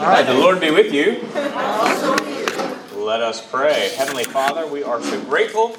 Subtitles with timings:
[0.00, 1.20] All right, the Lord be with you.
[3.04, 3.90] Let us pray.
[3.98, 5.72] Heavenly Father, we are so grateful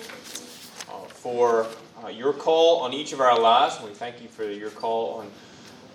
[0.87, 1.65] uh, for
[2.03, 3.81] uh, your call on each of our lives.
[3.83, 5.31] We thank you for your call on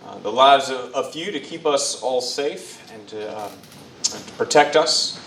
[0.04, 3.52] uh, the lives of a few to keep us all safe and to, um,
[4.12, 5.20] and to protect us.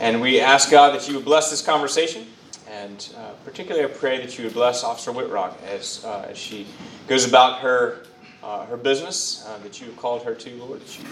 [0.00, 2.26] And we ask God that you would bless this conversation.
[2.70, 6.66] And uh, particularly, I pray that you would bless Officer Whitrock as, uh, as she
[7.06, 8.06] goes about her,
[8.42, 11.04] uh, her business uh, that you have called her to, Lord, that you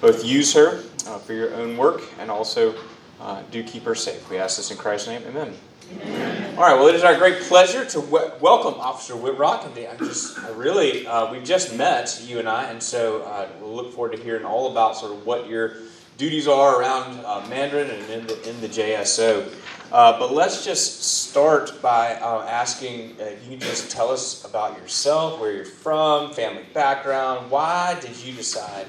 [0.00, 2.74] both use her uh, for your own work and also
[3.20, 4.28] uh, do keep her safe.
[4.28, 5.22] We ask this in Christ's name.
[5.26, 5.54] Amen.
[5.92, 6.54] Amen.
[6.56, 6.74] All right.
[6.74, 10.50] Well, it is our great pleasure to w- welcome Officer Whitrock, and I just I
[10.50, 14.22] really uh, we've just met you and I, and so uh, we'll look forward to
[14.22, 15.74] hearing all about sort of what your
[16.16, 19.52] duties are around uh, Mandarin and in the in the JSO.
[19.92, 25.40] Uh, but let's just start by asking if you can just tell us about yourself,
[25.40, 27.50] where you're from, family background.
[27.50, 28.86] Why did you decide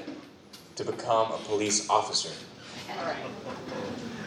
[0.76, 2.30] to become a police officer?
[2.98, 3.16] All right.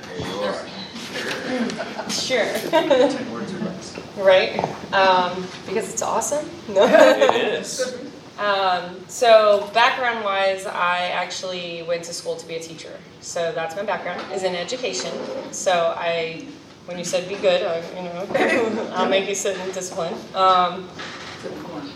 [0.08, 2.10] There you are.
[2.10, 2.46] Sure.
[4.24, 4.60] right?
[4.94, 6.50] Um, because it's awesome?
[6.70, 6.86] No.
[6.86, 7.98] it is.
[8.38, 12.98] Um, so background wise, I actually went to school to be a teacher.
[13.22, 15.12] So that's my background is in education.
[15.52, 16.46] So I,
[16.90, 20.16] when you said be good, I, you know, I'll make you sit in discipline.
[20.34, 20.90] Um,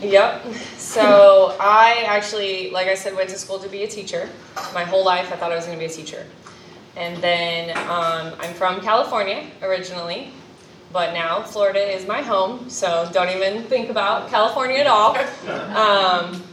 [0.01, 0.45] Yep.
[0.77, 4.29] So I actually, like I said, went to school to be a teacher.
[4.73, 6.25] My whole life, I thought I was going to be a teacher.
[6.95, 10.31] And then um, I'm from California originally,
[10.93, 15.17] but now Florida is my home, so don't even think about California at all.
[15.75, 16.43] Um,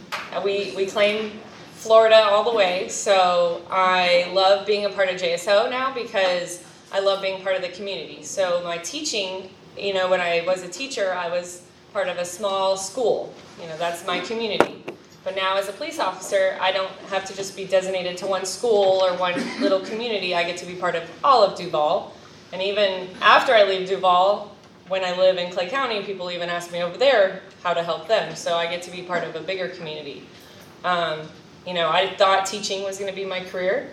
[0.43, 1.31] we, we claim
[1.73, 6.99] Florida all the way, so I love being a part of JSO now because I
[6.99, 8.23] love being part of the community.
[8.23, 12.25] So my teaching, you know, when I was a teacher, I was part of a
[12.25, 13.33] small school.
[13.61, 14.83] You know, that's my community.
[15.23, 18.43] But now, as a police officer, I don't have to just be designated to one
[18.43, 20.33] school or one little community.
[20.33, 22.13] I get to be part of all of Duval.
[22.51, 24.55] And even after I leave Duval,
[24.87, 28.07] when I live in Clay County, people even ask me over there how to help
[28.07, 28.35] them.
[28.35, 30.23] So I get to be part of a bigger community.
[30.83, 31.21] Um,
[31.65, 33.91] you know, I thought teaching was going to be my career,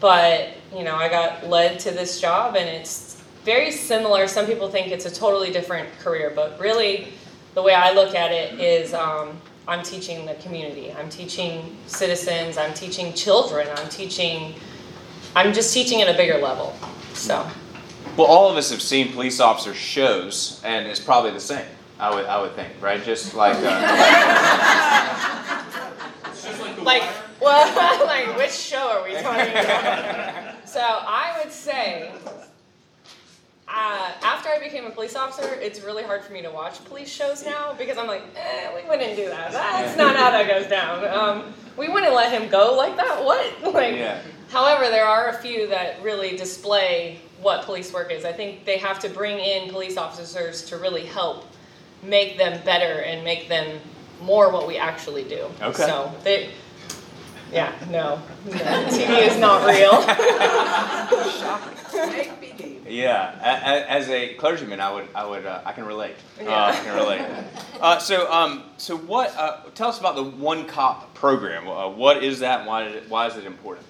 [0.00, 4.26] but you know, I got led to this job, and it's very similar.
[4.26, 7.08] Some people think it's a totally different career, but really,
[7.54, 8.94] the way I look at it is.
[8.94, 10.92] Um, I'm teaching the community.
[10.92, 12.56] I'm teaching citizens.
[12.56, 13.66] I'm teaching children.
[13.76, 14.54] I'm teaching.
[15.34, 16.76] I'm just teaching at a bigger level.
[17.14, 17.44] So.
[18.16, 21.66] Well, all of us have seen police officer shows, and it's probably the same.
[21.98, 23.02] I would, I would think, right?
[23.02, 23.56] Just like.
[23.58, 24.02] Uh,
[26.82, 27.02] like,
[27.40, 30.68] well, like which show are we talking about?
[30.68, 32.12] so I would say
[33.68, 37.08] uh, after I became a police officer, it's really hard for me to watch police
[37.08, 39.52] shows now because I'm like, eh, we wouldn't do that.
[39.52, 41.04] That's not how that goes down.
[41.04, 43.24] Um, we wouldn't let him go like that.
[43.24, 43.74] What?
[43.74, 44.20] Like, yeah.
[44.48, 48.24] However, there are a few that really display what police work is.
[48.24, 51.44] I think they have to bring in police officers to really help
[52.02, 53.80] make them better and make them
[54.22, 55.46] more what we actually do.
[55.60, 55.84] Okay.
[55.84, 56.50] So they,
[57.52, 60.04] yeah, no, no TV is not real.
[62.88, 66.14] Yeah, as a clergyman, I would, I would, uh, I can relate.
[66.40, 66.50] Yeah.
[66.50, 67.26] Uh, I can relate.
[67.80, 69.34] Uh, so, um, so what?
[69.36, 71.68] Uh, tell us about the One Cop program.
[71.68, 72.66] Uh, what is that?
[72.66, 73.86] Why, it, why is it important?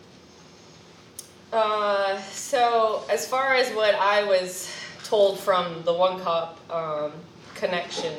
[1.52, 4.70] Uh, so, as far as what I was
[5.04, 7.12] told from the One Cop um,
[7.54, 8.14] connection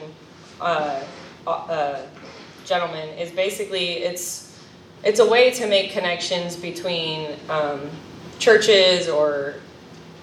[2.65, 4.59] gentleman is basically it's
[5.03, 7.89] it's a way to make connections between um,
[8.39, 9.55] churches or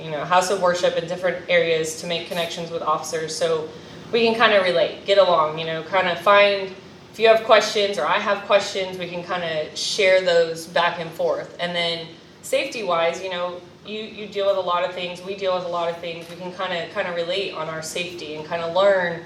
[0.00, 3.68] you know, house of worship in different areas to make connections with officers so
[4.12, 6.74] we can kind of relate, get along, you know, kind of find
[7.12, 10.98] if you have questions or I have questions, we can kind of share those back
[10.98, 11.56] and forth.
[11.60, 12.08] And then
[12.42, 15.64] safety wise, you know, you, you deal with a lot of things, we deal with
[15.64, 16.28] a lot of things.
[16.28, 19.22] We can kind of kind of relate on our safety and kind of learn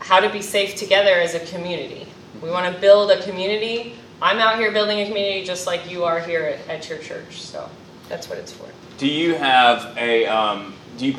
[0.00, 2.06] how to be safe together as a community.
[2.42, 3.94] We want to build a community.
[4.20, 7.40] I'm out here building a community just like you are here at, at your church.
[7.42, 7.68] So
[8.08, 8.66] that's what it's for.
[8.98, 11.12] Do you have a um, do you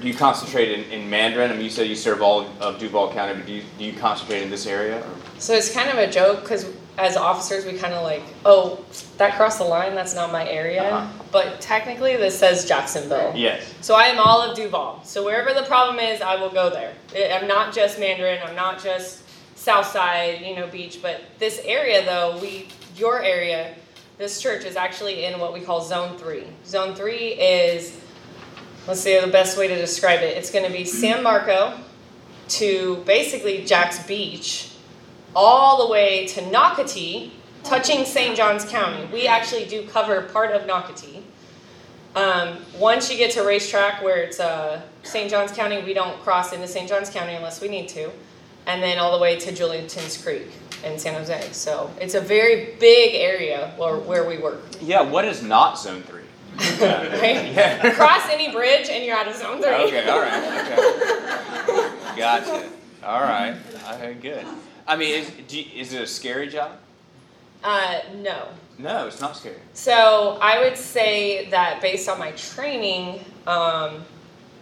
[0.00, 1.50] do you concentrate in, in Mandarin?
[1.50, 3.92] I mean, you said you serve all of Duval County, but do you, do you
[3.94, 4.98] concentrate in this area?
[5.00, 5.14] Or?
[5.38, 8.84] So it's kind of a joke because as officers, we kind of like, oh,
[9.18, 9.94] that crossed the line.
[9.94, 10.82] That's not my area.
[10.82, 11.24] Uh-huh.
[11.30, 13.32] But technically, this says Jacksonville.
[13.34, 13.74] Yes.
[13.80, 15.02] So I am all of Duval.
[15.04, 16.94] So wherever the problem is, I will go there.
[17.32, 18.40] I'm not just Mandarin.
[18.44, 19.24] I'm not just
[19.56, 21.00] Southside, you know, beach.
[21.02, 23.74] But this area, though, we your area
[24.18, 26.42] this church is actually in what we call Zone 3.
[26.66, 28.00] Zone 3 is,
[28.88, 30.36] let's see the best way to describe it.
[30.36, 31.78] It's going to be San Marco
[32.48, 34.72] to basically Jax Beach,
[35.36, 37.30] all the way to Nocatee,
[37.64, 38.36] touching St.
[38.36, 39.06] Johns County.
[39.12, 41.22] We actually do cover part of Nocatee.
[42.16, 45.30] Um, once you get to racetrack where it's uh, St.
[45.30, 46.88] Johns County, we don't cross into St.
[46.88, 48.10] Johns County unless we need to,
[48.66, 50.48] and then all the way to Julington's Creek
[50.84, 51.48] in San Jose.
[51.52, 54.62] So it's a very big area where, where we work.
[54.80, 56.22] Yeah, what is not zone three?
[56.58, 57.52] right?
[57.54, 57.94] Yeah.
[57.94, 59.70] Cross any bridge and you're out of zone three.
[59.70, 61.90] Okay, all right, okay.
[62.16, 62.68] Gotcha.
[63.04, 63.56] All right,
[63.94, 64.44] okay, good.
[64.86, 66.72] I mean, is, you- is it a scary job?
[67.62, 68.48] Uh, no.
[68.78, 69.56] No, it's not scary.
[69.74, 74.04] So I would say that based on my training, um,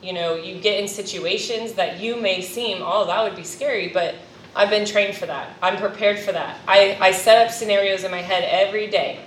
[0.03, 3.89] you know, you get in situations that you may seem, oh, that would be scary,
[3.89, 4.15] but
[4.55, 5.55] I've been trained for that.
[5.61, 6.59] I'm prepared for that.
[6.67, 9.21] I, I set up scenarios in my head every day.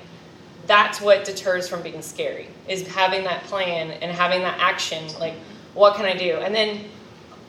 [0.66, 5.08] That's what deters from being scary, is having that plan and having that action.
[5.20, 5.36] Like,
[5.76, 6.38] what can I do?
[6.38, 6.86] And then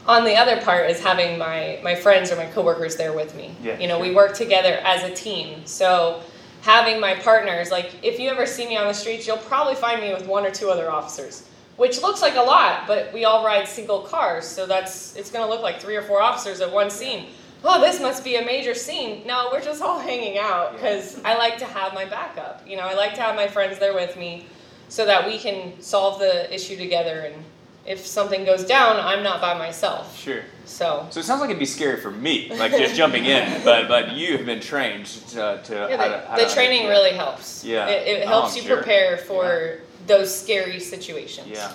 [0.07, 3.55] on the other part is having my, my friends or my coworkers there with me.
[3.63, 5.67] Yeah, you know, we work together as a team.
[5.67, 6.23] So
[6.63, 10.01] having my partners, like if you ever see me on the streets, you'll probably find
[10.01, 13.45] me with one or two other officers, which looks like a lot, but we all
[13.45, 16.91] ride single cars, so that's it's gonna look like three or four officers at one
[16.91, 17.27] scene.
[17.63, 19.27] Oh, this must be a major scene.
[19.27, 22.67] No, we're just all hanging out because I like to have my backup.
[22.67, 24.47] You know, I like to have my friends there with me
[24.89, 27.21] so that we can solve the issue together.
[27.21, 27.45] And
[27.87, 30.17] if something goes down, I'm not by myself.
[30.19, 30.43] Sure.
[30.65, 33.89] So So it sounds like it'd be scary for me, like just jumping in, but
[33.89, 36.89] but you have been trained to to Yeah, how the, to, how the training yeah.
[36.91, 37.65] really helps.
[37.65, 37.87] Yeah.
[37.89, 38.77] It, it Oh, helps I'm you sure.
[38.77, 41.49] prepare for those scary situations.
[41.49, 41.73] Yeah.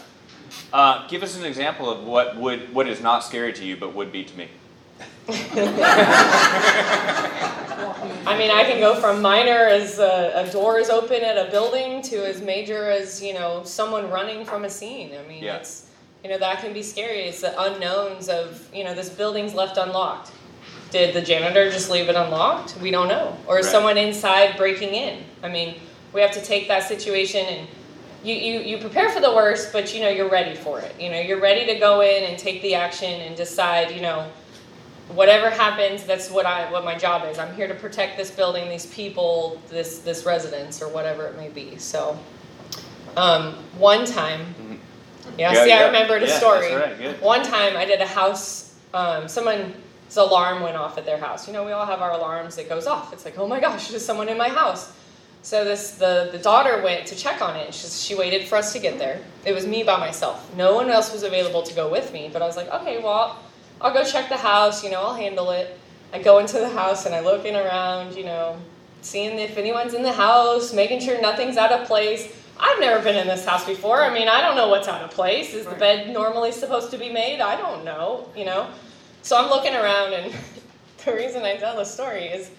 [0.71, 3.93] Uh, give us an example of what would what is not scary to you, but
[3.93, 4.47] would be to me.
[8.27, 11.49] I mean, I can go from minor as a, a door is open at a
[11.51, 15.11] building to as major as, you know, someone running from a scene.
[15.17, 15.57] I mean, Yeah.
[15.57, 15.84] it's,
[16.25, 17.19] you know, that can be scary.
[17.19, 20.31] It's the unknowns of, you know, this building's left unlocked.
[20.89, 22.75] Did the janitor just leave it unlocked?
[22.81, 23.37] We don't know.
[23.45, 23.71] Or is Right.
[23.71, 25.23] someone inside breaking in?
[25.43, 25.75] I mean,
[26.13, 27.67] we have to take that situation and
[28.23, 30.99] you, you, you prepare for the worst, but you know, you're ready for it.
[30.99, 34.27] You know, you're ready to go in and take the action and decide, you know,
[35.09, 37.37] whatever happens, that's what I what my job is.
[37.37, 41.49] I'm here to protect this building, these people, this this residence, or whatever it may
[41.49, 41.77] be.
[41.77, 42.17] So,
[43.15, 44.55] um, one time,
[45.37, 45.79] Yeah, Yeah, see, yeah.
[45.79, 46.73] I remembered a Yeah, story.
[46.73, 47.21] right.
[47.21, 48.73] One time, I did a house.
[48.93, 49.73] Um, someone's
[50.17, 51.47] alarm went off at their house.
[51.47, 52.57] You know, we all have our alarms.
[52.57, 53.11] It goes off.
[53.13, 54.91] It's like, oh my gosh, there's someone in my house.
[55.41, 57.71] So this the the daughter went to check on it.
[57.73, 59.19] She she waited for us to get there.
[59.45, 60.51] It was me by myself.
[60.55, 62.29] No one else was available to go with me.
[62.33, 63.37] But I was like, okay, well,
[63.79, 64.83] I'll go check the house.
[64.83, 65.77] You know, I'll handle it.
[66.13, 68.15] I go into the house and I looking around.
[68.15, 68.57] You know,
[69.01, 72.33] seeing if anyone's in the house, making sure nothing's out of place.
[72.59, 74.01] I've never been in this house before.
[74.01, 75.53] I mean, I don't know what's out of place.
[75.53, 77.41] Is the bed normally supposed to be made?
[77.41, 78.29] I don't know.
[78.35, 78.69] You know,
[79.21, 80.33] so I'm looking around and
[81.05, 82.51] the reason I tell the story is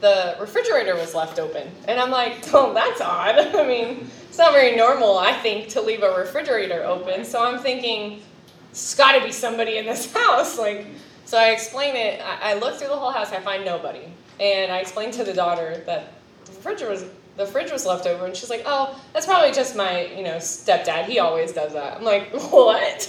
[0.00, 1.70] the refrigerator was left open.
[1.86, 3.38] And I'm like, oh, that's odd.
[3.56, 7.24] I mean, it's not very normal, I think, to leave a refrigerator open.
[7.24, 8.22] So I'm thinking,
[8.70, 10.58] it's got to be somebody in this house.
[10.58, 10.86] Like,
[11.24, 12.20] so I explain it.
[12.20, 13.32] I, I look through the whole house.
[13.32, 14.12] I find nobody.
[14.38, 16.14] And I explain to the daughter that
[16.46, 17.04] the fridge was
[17.36, 20.36] the fridge was left over, and she's like, "Oh, that's probably just my, you know,
[20.36, 21.04] stepdad.
[21.06, 23.06] He always does that." I'm like, "What?"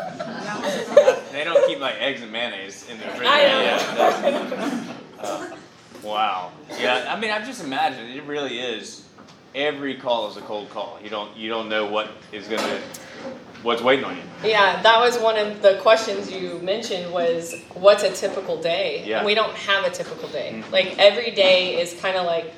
[1.32, 3.60] They don't keep like eggs and mayonnaise in the fridge I know.
[3.62, 5.50] Yeah, uh,
[6.02, 6.50] wow.
[6.78, 9.06] Yeah, I mean, i've just imagined it really is.
[9.54, 10.98] Every call is a cold call.
[11.02, 12.80] You don't you don't know what is gonna
[13.62, 14.22] what's waiting on you.
[14.44, 19.04] Yeah, that was one of the questions you mentioned was what's a typical day?
[19.06, 19.18] Yeah.
[19.18, 20.50] And we don't have a typical day.
[20.54, 20.72] Mhm.
[20.72, 22.52] Like every day is kind of like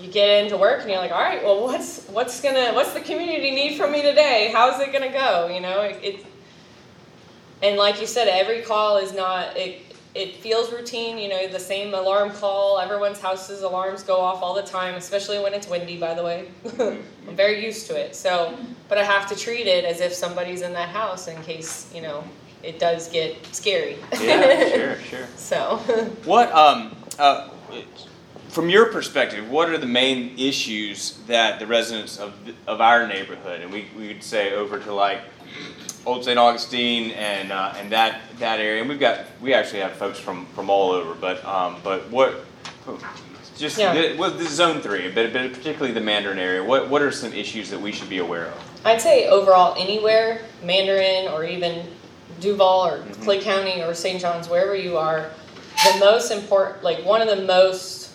[0.00, 3.00] you get into work and you're like, all right, well, what's what's gonna what's the
[3.00, 4.50] community need from me today?
[4.52, 5.48] How's it gonna go?
[5.48, 6.26] You know, it, it
[7.62, 9.82] and like you said, every call is not it.
[10.12, 12.80] It feels routine, you know, the same alarm call.
[12.80, 15.98] Everyone's house's alarms go off all the time, especially when it's windy.
[15.98, 16.48] By the way,
[16.80, 18.16] I'm very used to it.
[18.16, 21.88] So, but I have to treat it as if somebody's in that house in case
[21.94, 22.24] you know
[22.62, 23.98] it does get scary.
[24.20, 25.26] Yeah, sure, sure.
[25.36, 25.76] So,
[26.24, 27.48] What um uh,
[28.48, 32.34] from your perspective, what are the main issues that the residents of
[32.66, 35.20] of our neighborhood, and we we could say over to like
[36.06, 36.38] Old St.
[36.38, 40.46] Augustine and uh, and that that area, and we've got we actually have folks from
[40.54, 42.44] from all over, but um but what
[43.56, 43.92] just Yeah.
[43.92, 46.64] the, well, zone three, but, but particularly the Mandarin area.
[46.64, 48.54] What what are some issues that we should be aware of?
[48.84, 51.86] I'd say overall anywhere, Mandarin or even
[52.40, 53.22] Duval or Mhm.
[53.22, 54.18] Clay County or St.
[54.20, 55.30] John's, wherever you are,
[55.84, 58.09] the most important, like one of the most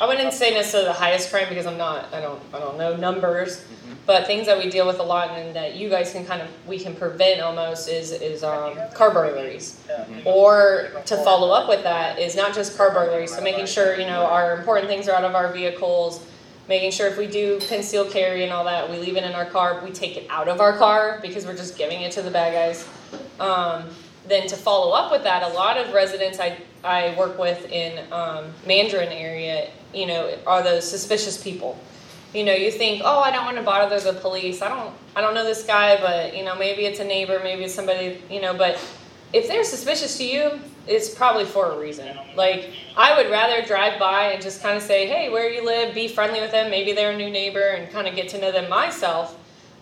[0.00, 2.96] I wouldn't say necessarily the highest crime because I'm not, I don't, I don't know
[2.96, 3.60] numbers.
[3.60, 3.92] Mm-hmm.
[4.04, 6.48] But things that we deal with a lot and that you guys can kind of,
[6.66, 9.80] we can prevent almost is, is, um, car burglaries.
[10.24, 14.06] Or to follow up with that is not just car burglaries, so making sure, you
[14.06, 16.26] know, our important things are out of our vehicles.
[16.68, 19.44] Making sure if we do conceal carry and all that, we leave it in our
[19.44, 22.30] car, we take it out of our car because we're just giving it to the
[22.30, 22.88] bad guys.
[23.40, 23.88] Um,
[24.26, 28.00] then to follow up with that, a lot of residents I, I work with in
[28.12, 31.78] um, Mandarin area, you know, are those suspicious people.
[32.32, 34.62] You know, you think, oh, I don't want to bother the police.
[34.62, 37.64] I don't, I don't know this guy, but you know, maybe it's a neighbor, maybe
[37.64, 38.54] it's somebody, you know.
[38.54, 38.78] But
[39.32, 42.16] if they're suspicious to you, it's probably for a reason.
[42.34, 45.94] Like I would rather drive by and just kind of say, hey, where you live,
[45.94, 46.70] be friendly with them.
[46.70, 49.38] Maybe they're a new neighbor, and kind of get to know them myself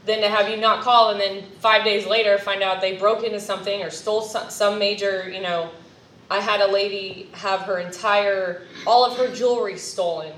[0.06, 3.22] than to have you not call and then five days later find out they broke
[3.22, 5.70] into something or stole some, some major, you know.
[6.30, 10.32] I had a lady have her entire, all of her jewelry stolen.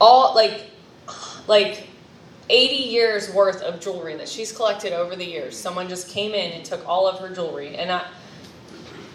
[0.00, 0.70] All, like,
[1.46, 1.86] like
[2.50, 5.56] 80 years worth of jewelry that she's collected over the years.
[5.56, 7.76] Someone just came in and took all of her jewelry.
[7.76, 8.04] And I,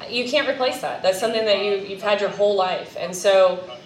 [0.09, 1.03] you can't replace that.
[1.03, 2.95] That's something that you, you've had your whole life.
[2.97, 3.76] And so,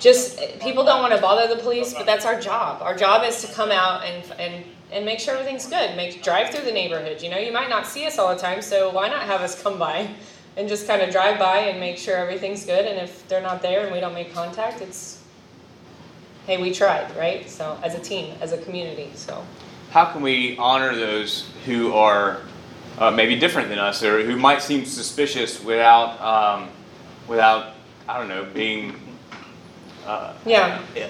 [0.00, 2.82] just people don't want to bother the police, but that's our job.
[2.82, 5.96] Our job is to come out and and and make sure everything's good.
[5.96, 7.22] Make drive through the neighborhood.
[7.22, 9.60] You know, you might not see us all the time, so why not have us
[9.60, 10.08] come by
[10.56, 12.84] and just kind of drive by and make sure everything's good.
[12.84, 15.22] And if they're not there and we don't make contact, it's
[16.46, 17.48] hey, we tried, right?
[17.48, 19.44] So as a team, as a community, so.
[19.90, 22.42] How can we honor those who are
[22.98, 26.68] uh, maybe different than us or who might seem suspicious without, um,
[27.26, 27.74] without
[28.08, 28.98] I don't know, being
[30.08, 30.80] uh, Yeah.
[30.96, 31.08] Uh,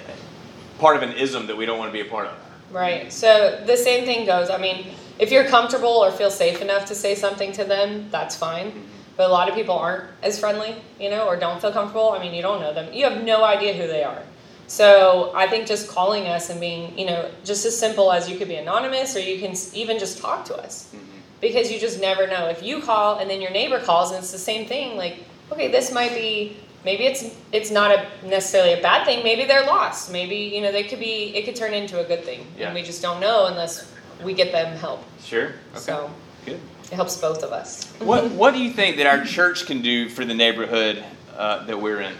[0.78, 2.34] part of an ism that we don't want to be a part of?
[2.70, 3.12] Right.
[3.12, 4.50] So the same thing goes.
[4.50, 4.86] I mean,
[5.18, 8.70] if you're comfortable or feel safe enough to say something to them, that's fine.
[8.70, 8.82] Mm-hmm.
[9.16, 12.10] But a lot of people aren't as friendly, you know, or don't feel comfortable.
[12.10, 12.92] I mean, you don't know them.
[12.92, 14.22] You have no idea who they are.
[14.68, 18.36] So I think just calling us and being, you know, just as simple as you
[18.36, 20.92] could be anonymous or you can even just talk to us.
[20.94, 21.04] Mm-hmm.
[21.40, 22.48] Because you just never know.
[22.48, 25.68] If you call and then your neighbor calls and it's the same thing, like, okay,
[25.68, 26.56] this might be
[26.88, 29.22] maybe it's it's not a necessarily a bad thing.
[29.22, 30.10] Maybe they're lost.
[30.10, 32.46] Maybe, you know, they could be it could turn into a good thing.
[32.56, 32.66] Yeah.
[32.66, 33.92] And we just don't know unless
[34.24, 35.04] we get them help.
[35.22, 35.48] Sure.
[35.72, 35.78] Okay.
[35.88, 36.10] So
[36.46, 36.58] Good.
[36.84, 37.84] it helps both of us.
[37.98, 41.04] What What do you think that our church can do for the neighborhood
[41.36, 42.14] uh, that we're in?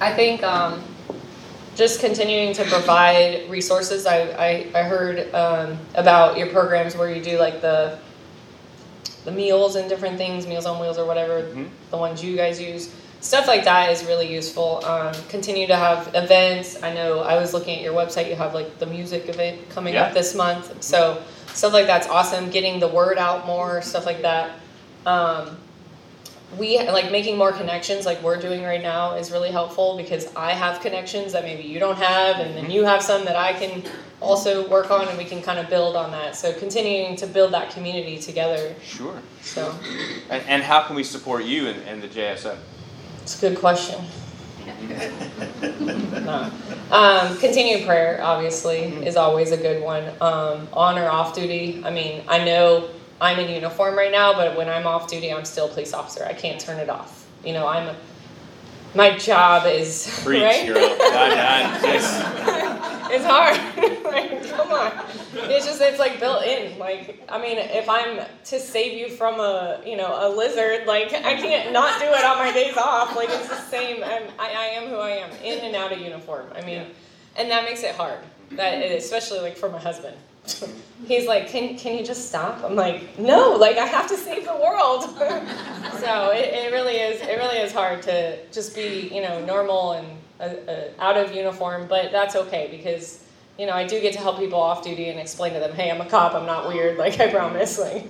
[0.00, 0.82] I think um,
[1.74, 4.04] just continuing to provide resources.
[4.04, 4.18] I,
[4.48, 7.98] I, I heard um, about your programs where you do like the
[9.24, 11.68] the meals and different things, Meals on Wheels or whatever, Mhm.
[11.90, 12.88] the ones you guys use.
[13.20, 14.82] Stuff like that is really useful.
[14.84, 16.82] Um, continue to have events.
[16.82, 18.28] I know I was looking at your website.
[18.28, 20.04] You have like the music event coming Yeah.
[20.04, 20.82] up this month.
[20.82, 21.18] So
[21.54, 22.50] stuff like that's awesome.
[22.50, 24.50] Getting the word out more, stuff like that.
[25.06, 25.56] Um,
[26.58, 30.52] we like making more connections like we're doing right now is really helpful because I
[30.52, 33.82] have connections that maybe you don't have and then you have some that I can
[34.20, 36.36] also work on and we can kind of build on that.
[36.36, 38.74] So continuing to build that community together.
[38.82, 39.20] Sure.
[39.42, 39.74] So
[40.30, 42.56] And, and how can we support you and, and the JSO?
[43.22, 44.04] it's a good question.
[46.24, 46.50] No.
[46.90, 50.04] Um, continued prayer obviously is always a good one.
[50.20, 51.82] Um, on or off duty.
[51.84, 52.88] I mean, I know
[53.24, 56.24] I'm in uniform right now, but when I'm off duty, I'm still a police officer.
[56.24, 57.26] I can't turn it off.
[57.44, 57.96] You know, I'm a,
[58.94, 60.70] my job is Preach, right.
[60.70, 63.56] I just, it's hard.
[64.04, 64.92] like, come on.
[65.50, 66.78] It's just it's like built in.
[66.78, 71.12] Like I mean, if I'm to save you from a you know a lizard, like
[71.12, 73.16] I can't not do it on my days off.
[73.16, 74.04] Like it's the same.
[74.04, 76.46] I'm, I I am who I am, in and out of uniform.
[76.54, 76.86] I mean,
[77.36, 78.18] and that makes it hard.
[78.52, 80.16] That especially like for my husband.
[81.06, 82.62] He's like, can can you just stop?
[82.64, 85.02] I'm like, no, like I have to save the world.
[86.00, 89.92] so it, it really is it really is hard to just be you know normal
[89.92, 90.06] and
[90.40, 93.24] uh, uh, out of uniform, but that's okay because
[93.58, 95.90] you know I do get to help people off duty and explain to them, hey,
[95.90, 97.78] I'm a cop, I'm not weird, like I promise.
[97.84, 98.06] Like,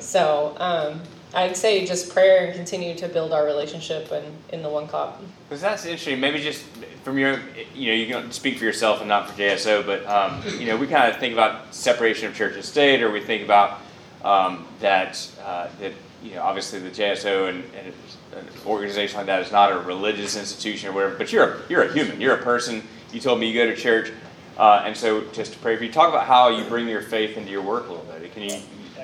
[0.00, 1.00] so um,
[1.34, 5.20] I'd say just prayer and continue to build our relationship and in the one cop.
[5.48, 6.20] Because that's interesting.
[6.20, 6.64] Maybe just
[7.04, 7.40] from your,
[7.74, 10.76] you know, you can speak for yourself and not for JSO, but um, you know,
[10.76, 13.80] we kind of think about separation of church and state, or we think about
[14.24, 15.92] um, that uh, that
[16.22, 17.92] you know, obviously the JSO and, and
[18.34, 21.16] an organization like that is not a religious institution or whatever.
[21.16, 22.20] But you're a, you're a human.
[22.20, 22.82] You're a person.
[23.12, 24.12] You told me you go to church,
[24.58, 25.92] uh, and so just to pray for you.
[25.92, 28.32] Talk about how you bring your faith into your work a little bit.
[28.32, 28.58] Can you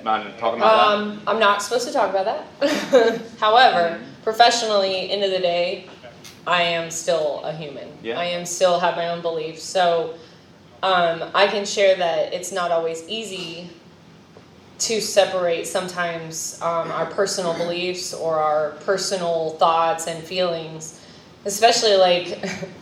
[0.04, 0.98] mind talking about that?
[0.98, 3.22] Um, I'm not supposed to talk about that.
[3.40, 5.86] However, professionally, end of the day,
[6.46, 7.88] I am still a human.
[8.02, 8.18] Yeah.
[8.18, 9.62] I am still have my own beliefs.
[9.62, 10.14] So
[10.82, 13.70] um, I can share that it's not always easy
[14.80, 20.98] to separate sometimes um, our personal beliefs or our personal thoughts and feelings
[21.44, 22.38] especially like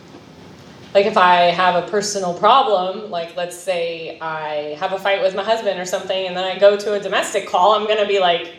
[0.93, 5.35] like if I have a personal problem, like let's say I have a fight with
[5.35, 8.19] my husband or something, and then I go to a domestic call, I'm gonna be
[8.19, 8.55] like,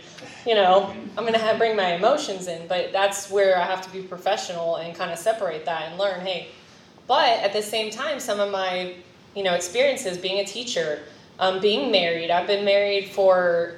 [0.46, 2.66] you know, I'm gonna bring my emotions in.
[2.68, 6.20] But that's where I have to be professional and kind of separate that and learn,
[6.24, 6.48] hey.
[7.06, 8.94] But at the same time, some of my,
[9.34, 11.00] you know, experiences being a teacher,
[11.38, 12.30] um, being married.
[12.30, 13.74] I've been married for.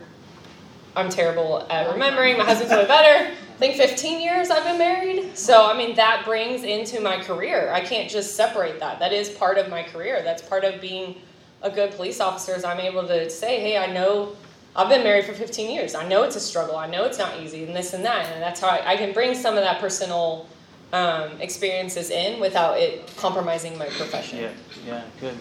[0.96, 2.38] I'm terrible at remembering.
[2.38, 3.30] My husband's way better.
[3.30, 5.36] I think 15 years I've been married.
[5.36, 7.70] So, I mean, that brings into my career.
[7.72, 8.98] I can't just separate that.
[8.98, 10.22] That is part of my career.
[10.22, 11.16] That's part of being
[11.62, 12.54] a good police officer.
[12.54, 14.36] Is I'm able to say, hey, I know
[14.76, 15.94] I've been married for 15 years.
[15.94, 16.76] I know it's a struggle.
[16.76, 18.26] I know it's not easy, and this and that.
[18.32, 20.48] And that's how I, I can bring some of that personal
[20.92, 24.38] um, experiences in without it compromising my profession.
[24.38, 24.50] Yeah,
[24.86, 25.38] yeah, good.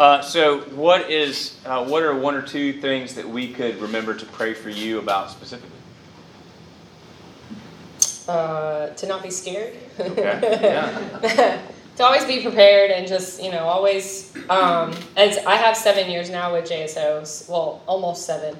[0.00, 4.14] Uh, so, what is uh, what are one or two things that we could remember
[4.14, 5.76] to pray for you about specifically?
[8.26, 9.76] Uh, to not be scared.
[10.00, 10.58] Okay.
[11.20, 11.60] Yeah.
[11.96, 16.30] to always be prepared and just you know always um, as I have seven years
[16.30, 18.56] now with JSOs, well almost seven,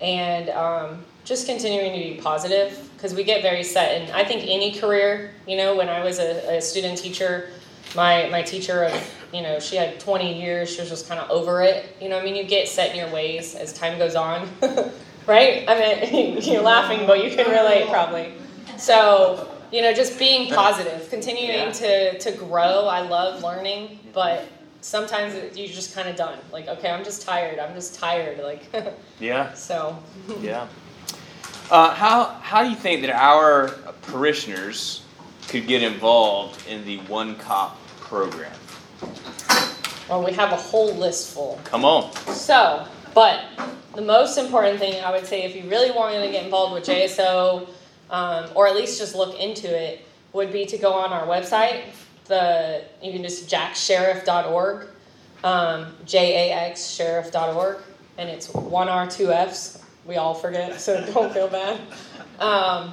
[0.00, 4.00] and um, just continuing to be positive because we get very set.
[4.00, 7.50] And I think any career, you know, when I was a, a student teacher,
[7.96, 11.30] my my teacher of you know she had 20 years, she was just kind of
[11.30, 11.94] over it.
[12.00, 14.48] You know, I mean, you get set in your ways as time goes on,
[15.26, 15.64] right?
[15.68, 15.78] I
[16.10, 18.32] mean, you're laughing, but you can relate probably.
[18.78, 21.72] So you know, just being positive, continuing Yeah.
[21.72, 22.86] to to grow.
[22.86, 24.44] I love learning, but
[24.80, 26.38] sometimes you're just kind of done.
[26.52, 27.58] Like, okay, I'm just tired.
[27.58, 28.38] I'm just tired.
[28.38, 28.62] Like,
[29.20, 29.52] Yeah.
[29.54, 29.98] so.
[30.40, 30.68] Yeah.
[31.70, 33.70] Uh, how how do you think that our
[34.02, 35.02] parishioners
[35.48, 38.52] could get involved in the One Cop program?
[40.08, 41.58] Well, we have a whole list full.
[41.64, 42.12] Come on.
[42.28, 43.40] So, but
[43.94, 46.84] the most important thing I would say, if you really wanted to get involved with
[46.84, 47.68] JSO,
[48.10, 51.82] um, or at least just look into it, would be to go on our website.
[52.26, 54.88] The you can just jaxsheriff.org,
[55.42, 57.78] um, J A X sheriff.org,
[58.18, 59.82] and it's one R two Fs.
[60.04, 61.80] We all forget, so don't feel bad.
[62.38, 62.92] Um,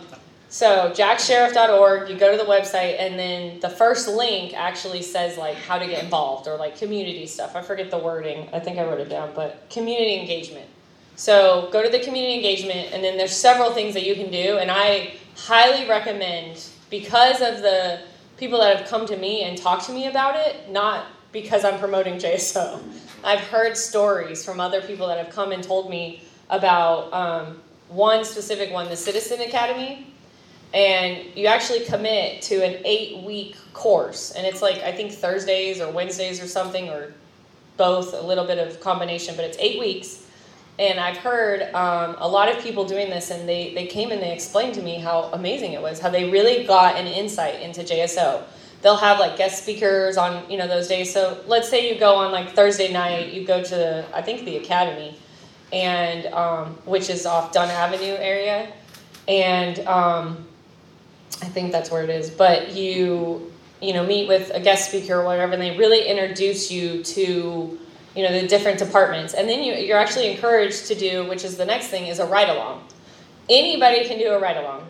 [0.53, 5.55] so jaxsheriff.org, you go to the website, and then the first link actually says like
[5.55, 7.55] how to get involved or like community stuff.
[7.55, 8.47] I forget the wording.
[8.53, 10.67] I think I wrote it down, but community engagement.
[11.15, 14.59] So go to the community engagement, and then there's several things that you can do,
[14.59, 18.01] and I highly recommend because of the
[18.37, 21.79] people that have come to me and talked to me about it, not because I'm
[21.79, 22.79] promoting JSO.
[23.23, 28.23] I've heard stories from other people that have come and told me about um, one
[28.23, 30.12] specific one, the Citizen Academy,
[30.73, 35.79] and you actually commit to an eight week course, and it's like I think Thursdays
[35.79, 37.13] or Wednesdays or something, or
[37.77, 40.25] both, a little bit of combination, but it's eight weeks.
[40.79, 44.21] And I've heard um, a lot of people doing this, and they, they came and
[44.21, 47.81] they explained to me how amazing it was, how they really got an insight into
[47.81, 48.41] JSO.
[48.81, 51.13] They'll have like guest speakers on you know those days.
[51.13, 54.43] So let's say you go on like Thursday night, you go to the I think
[54.43, 55.17] the academy,
[55.71, 58.73] and um, which is off Dunn Avenue area,
[59.27, 60.45] and um,
[61.41, 62.29] I think that's where it is.
[62.29, 66.71] But you you know meet with a guest speaker or whatever, and they really introduce
[66.71, 67.79] you to
[68.15, 71.57] you know the different departments, and then you you're actually encouraged to do, which is
[71.57, 72.83] the next thing, is a ride along.
[73.49, 74.87] Anybody can do a ride along,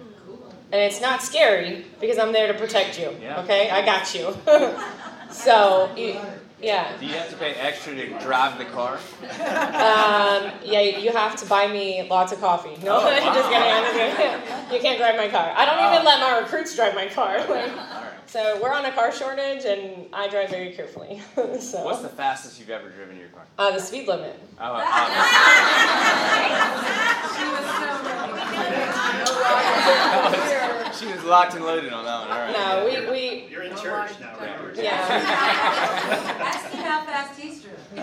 [0.72, 3.16] and it's not scary because I'm there to protect you.
[3.22, 3.42] Yeah.
[3.42, 4.36] Okay, I got you.
[5.32, 6.20] so you,
[6.64, 6.98] yeah.
[6.98, 8.96] Do you have to pay extra to drive the car?
[9.24, 12.76] Um, yeah, you have to buy me lots of coffee.
[12.84, 13.62] No, Oh, I'm just kidding.
[13.62, 13.84] wow.
[13.84, 14.74] I'm just kidding.
[14.76, 15.54] You can't drive my car.
[15.56, 17.38] I don't even let my recruits drive my car.
[17.40, 17.72] All right.
[18.26, 21.22] so we're on a car shortage, and I drive very carefully.
[21.60, 23.46] so What's the fastest you've ever driven your car?
[23.60, 24.40] uh, the speed limit?
[24.60, 24.80] Oh,
[27.36, 27.66] she was
[31.26, 32.32] locked and loaded on that one.
[32.32, 32.52] All right.
[32.54, 34.76] No, we we You're in church now, right?
[34.76, 34.92] yeah.
[36.42, 37.80] Ask him how fast he's driven.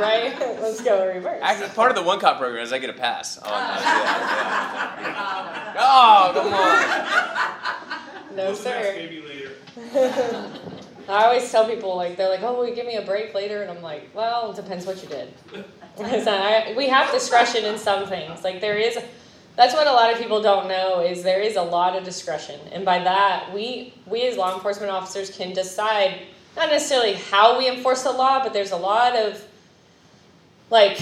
[0.00, 0.34] right.
[0.60, 1.40] Let's go reverse.
[1.42, 3.38] Actually, part of the one cop program is I get a pass.
[3.42, 5.74] Oh, no, yeah, yeah, yeah.
[5.78, 8.36] oh come on.
[8.36, 8.94] No We'll sir.
[8.96, 9.52] maybe later.
[11.08, 13.60] I always tell people like they're like, "Oh, will you give me a break later?"
[13.62, 15.32] And I'm like, "Well, it depends what you did."
[15.96, 18.42] Because I, we have discretion in some things.
[18.42, 18.98] Like there is,
[19.56, 22.58] that's what a lot of people don't know is there is a lot of discretion,
[22.72, 26.20] and by that we we as law enforcement officers can decide
[26.56, 29.44] not necessarily how we enforce the law, but there's a lot of
[30.70, 31.00] like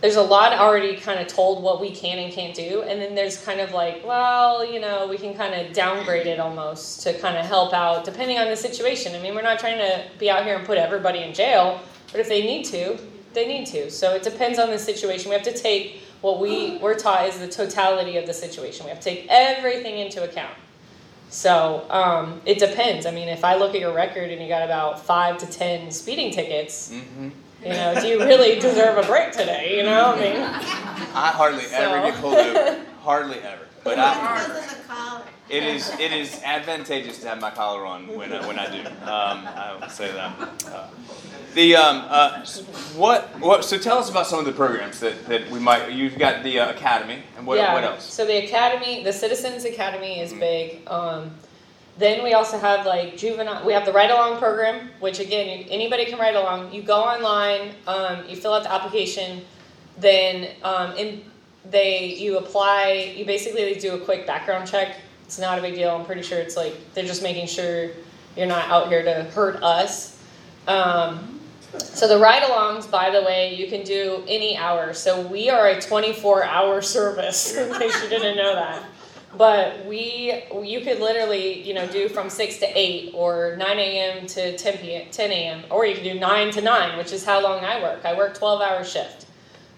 [0.00, 2.82] there's a lot already kind of told what we can and can't do.
[2.82, 6.38] And then there's kind of like well you know we can kind of downgrade it
[6.38, 9.14] almost to kind of help out depending on the situation.
[9.14, 11.80] I mean we're not trying to be out here and put everybody in jail
[12.12, 12.98] but if they need to
[13.32, 13.90] they need to.
[13.90, 15.28] So it depends on the situation.
[15.28, 18.90] We have to take what we we're taught is the totality of the situation we
[18.90, 20.54] have to take everything into account
[21.30, 23.06] So um, it depends.
[23.06, 25.90] I mean, if I look at your record and you got about five to ten
[25.92, 27.28] speeding tickets, hmm
[27.62, 29.76] you know, do you really deserve a break today?
[29.76, 30.36] You know, I mean,
[31.14, 32.84] I hardly ever get pulled over.
[33.02, 33.66] Hardly ever.
[33.82, 35.22] But I, Because of the collar.
[35.48, 38.86] it is it is advantageous to have my collar on when I, when I do.
[38.88, 40.64] Um, I will say that.
[40.66, 40.88] Uh,
[41.54, 42.44] the um, uh,
[42.94, 43.64] what what?
[43.64, 45.90] So tell us about some of the programs that, that we might.
[45.90, 47.74] You've got the uh, academy and what yeah.
[47.74, 48.04] what else?
[48.04, 50.40] So the academy, the Citizens Academy is Mhm.
[50.40, 50.88] big.
[50.88, 51.30] Um,
[51.98, 53.64] then we also have like juvenile.
[53.64, 56.72] We have the ride along program, which again, anybody can ride along.
[56.72, 59.44] You go online, um, you fill out the application,
[59.98, 61.22] then um, in,
[61.70, 63.14] they you apply.
[63.16, 64.96] You basically they do a quick background check.
[65.24, 65.90] It's not a big deal.
[65.90, 67.90] I'm pretty sure it's like they're just making sure
[68.36, 70.20] you're not out here to hurt us.
[70.66, 71.40] Um,
[71.78, 74.92] so the ride-alongs, by the way, you can do any hour.
[74.92, 77.56] So we are a 24-hour service.
[77.56, 78.84] In case you didn't know that,
[79.38, 84.26] but we you could literally you know do from six to eight or 9 a.m.
[84.26, 85.06] to 10 p.m.
[85.10, 85.62] 10 a.m.
[85.70, 88.04] or you can do nine to nine, which is how long I work.
[88.04, 89.26] I work 12-hour shift.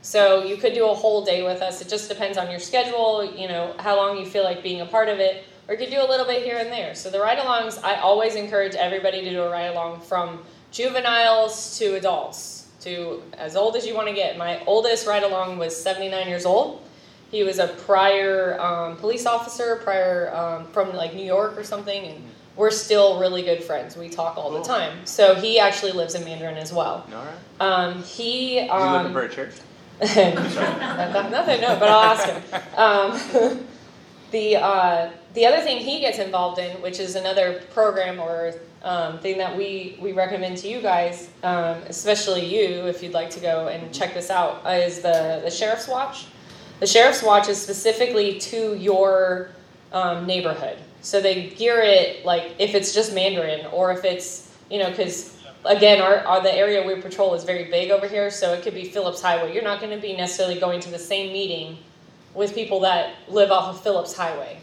[0.02, 1.80] So you could do a whole day with us.
[1.80, 3.24] It just depends on your schedule.
[3.24, 5.90] You know how long you feel like being a part of it, or you could
[5.90, 6.94] do a little bit here and there.
[6.94, 12.66] So the ride-alongs, I always encourage everybody to do a ride-along from juveniles to adults
[12.80, 14.36] to as old as you want to get.
[14.36, 16.82] My oldest ride along was 79 years old.
[17.30, 22.04] He was a prior um, police officer, prior um, from like New York or something,
[22.04, 22.24] and
[22.56, 23.96] we're still really good friends.
[23.96, 25.06] We talk all the time.
[25.06, 27.06] So he actually lives in Mandarin as well.
[27.14, 27.60] All right.
[27.60, 29.54] Um, he You um, looking for a church?
[30.00, 32.42] Nothing, no, but I'll ask him.
[32.76, 33.66] Um,
[34.32, 39.18] the uh, the other thing he gets involved in, which is another program or um,
[39.20, 43.40] thing that we we recommend to you guys, um, especially you, if you'd like to
[43.40, 46.26] go and check this out, is the the sheriff's watch.
[46.80, 49.50] The sheriff's watch is specifically to your
[49.92, 54.78] um, neighborhood, so they gear it like if it's just Mandarin or if it's you
[54.78, 55.31] know because
[55.64, 58.74] again, our, our the area we patrol is very big over here, so it could
[58.74, 59.54] be Phillips Highway.
[59.54, 61.78] You're not going to be necessarily going to the same meeting
[62.34, 64.58] with people that live off of Phillips Highway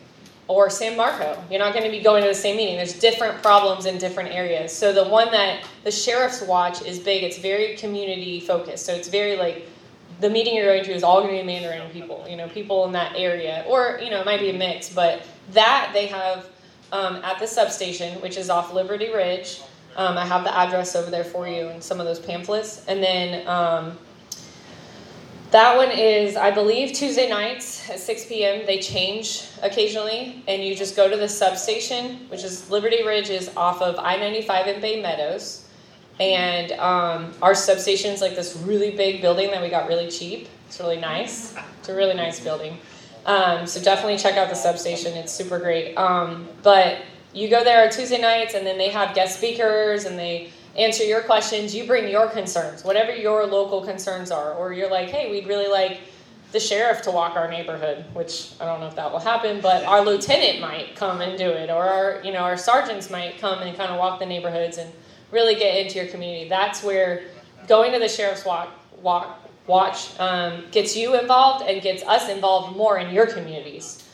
[0.48, 1.42] or San Marco.
[1.50, 2.76] You're not going to be going to the same meeting.
[2.76, 4.74] There's different problems in different areas.
[4.74, 7.24] So the one that the sheriff's watch is big.
[7.24, 8.86] It's very community focused.
[8.86, 9.68] So it's very like
[10.20, 12.26] the meeting you're going to is all going to be Mandarin people.
[12.28, 14.90] You know, people in that area, or you know, it might be a mix.
[14.92, 16.48] But that they have
[16.92, 19.62] um, at the substation, which is off Liberty Ridge.
[20.00, 22.86] Um, I have the address over there for you and some of those pamphlets.
[22.88, 23.98] And then um,
[25.52, 28.66] that one is, I believe, Tuesday nights at 6 p.m.
[28.66, 33.54] They change occasionally, and you just go to the substation, which is Liberty Ridge, is
[33.58, 35.64] off of I 95 in Baymeadows.
[36.18, 40.48] And um, our substation is like this really big building that we got really cheap.
[40.68, 41.58] It's really nice.
[41.80, 42.78] It's a really nice building.
[43.26, 45.18] Um, so definitely check out the substation.
[45.18, 45.96] It's super great.
[45.96, 47.00] Um, but
[47.34, 51.04] you go there on Tuesday nights, and then they have guest speakers, and they answer
[51.04, 51.76] your questions.
[51.76, 55.68] You bring your concerns, whatever your local concerns are, or you're like, hey, we'd really
[55.68, 56.00] like
[56.52, 59.84] the sheriff to walk our neighborhood, which I don't know if that will happen, but
[59.84, 63.62] our lieutenant might come and do it, or our, you know, our sergeants might come
[63.62, 64.92] and kind of walk the neighborhoods and
[65.32, 66.50] really get into your community.
[66.50, 67.26] That's where
[67.68, 68.70] going to the sheriff's walk,
[69.02, 74.09] walk watch um, gets you involved and gets us involved more in your communities.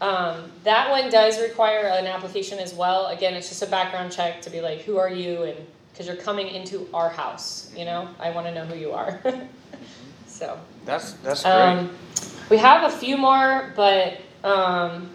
[0.00, 3.06] Um, that one does require an application as well.
[3.06, 5.56] Again, it's just a background check to be like, who are you, and
[5.92, 9.18] because you're coming into our house, you know, I want to know who you are.
[10.26, 10.58] so.
[10.84, 11.52] That's that's great.
[11.52, 11.90] Um,
[12.50, 15.08] we have a few more, but um,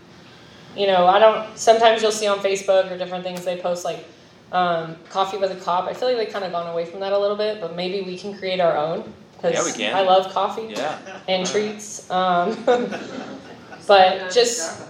[0.76, 1.58] you know, I don't.
[1.58, 4.04] Sometimes you'll see on Facebook or different things they post like
[4.52, 5.86] um, coffee with a cop.
[5.86, 8.02] I feel like they've kind of gone away from that a little bit, but maybe
[8.02, 9.14] we can create our own.
[9.42, 9.96] 'cause Yeah, we can.
[9.96, 10.98] I love coffee yeah.
[11.30, 12.10] and treats.
[13.88, 14.88] But just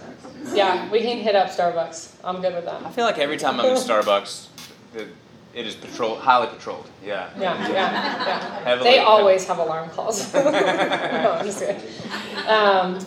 [0.52, 2.12] yeah, we can hit up Starbucks.
[2.24, 2.84] I'm good with that.
[2.84, 4.48] I feel like every time I'm in Starbucks,
[4.94, 5.08] it,
[5.54, 6.86] it is patrol highly patrolled.
[7.04, 7.30] Yeah.
[7.38, 8.64] Yeah, yeah, yeah.
[8.64, 10.32] Heavily- They always have alarm calls.
[10.34, 11.82] no, I'm just kidding.
[12.48, 12.98] Um,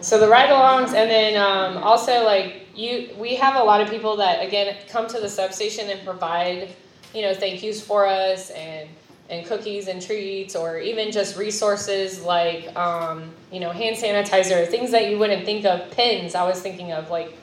[0.00, 4.16] so the ride-alongs, and then um, also like you, we have a lot of people
[4.16, 6.74] that again come to the substation and provide,
[7.14, 8.88] you know, thank yous for us and
[9.30, 14.90] and cookies and treats, or even just resources like um, you know hand sanitizer, things
[14.90, 15.90] that you wouldn't think of.
[15.90, 17.36] Pins, I was thinking of like,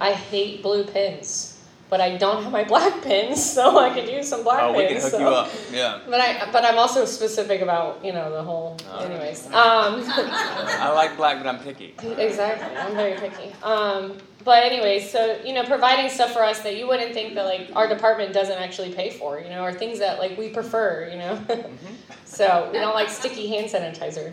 [0.00, 1.55] I hate blue pins.
[1.88, 4.76] But I don't have my black pins, so I could use some black Oh, pins.
[4.76, 5.18] we can hook so.
[5.20, 5.50] you up.
[5.72, 6.00] Yeah.
[6.08, 8.76] But I, but I'm also specific about you know the whole.
[8.90, 9.10] All right.
[9.10, 9.52] Anyways, um,
[10.08, 11.94] I like black, but I'm picky.
[12.18, 12.76] exactly.
[12.76, 13.52] I'm very picky.
[13.62, 17.44] Um, but anyways, so you know, providing stuff for us that you wouldn't think that
[17.44, 21.08] like our department doesn't actually pay for, you know, or things that like we prefer,
[21.10, 21.36] you know.
[21.48, 21.70] Mhm.
[22.24, 24.32] so we don't like sticky hand sanitizer.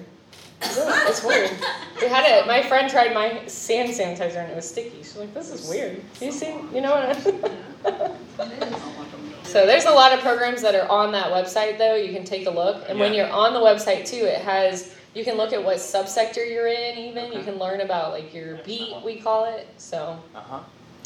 [0.75, 1.51] Yeah, It's weird.
[2.01, 2.47] We had it.
[2.47, 4.97] My friend tried my sand sanitizer and it was sticky.
[4.97, 7.17] She's like, "This is weird." You see, you know what?
[7.85, 8.11] I
[9.43, 11.95] so there's a lot of programs that are on that website though.
[11.95, 14.95] You can take a look, and when you're on the website too, it has.
[15.13, 16.97] You can look at what subsector you're in.
[16.97, 19.67] Even you can learn about like your beat, we call it.
[19.77, 20.59] So Uh huh.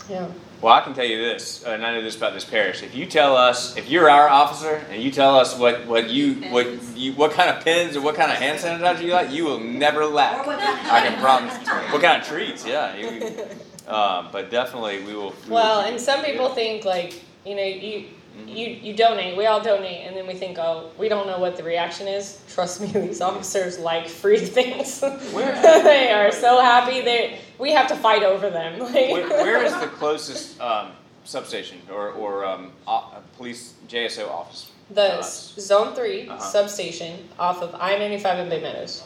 [0.09, 0.27] Yeah.
[0.59, 2.81] Well, I can tell you this, and I know this about this parish.
[2.81, 6.35] If you tell us, if you're our officer, and you tell us what, what you
[6.49, 9.45] what you what kind of pens or what kind of hand sanitizer you like, you
[9.45, 10.39] will never lack.
[10.39, 11.53] Or what kind of I can promise.
[11.91, 12.65] What kind of treats?
[12.65, 12.95] Yeah.
[12.95, 13.45] You,
[13.87, 15.35] um, but definitely, we will.
[15.45, 18.05] we Well, keep and some people think like you know you
[18.47, 19.37] you you donate.
[19.37, 22.41] We all donate, and then we think, oh, we don't know what the reaction is.
[22.51, 25.01] Trust me, these officers like free things.
[25.31, 27.01] Where- they are so happy.
[27.01, 28.79] They we have to fight over them.
[28.79, 30.91] Like, Where, where is the closest um,
[31.23, 34.71] substation or or um, o- police JSO office?
[34.89, 35.23] the to?
[35.59, 36.39] Zone 3 Uh-huh.
[36.39, 39.03] substation off of I ninety five in Baymeadows,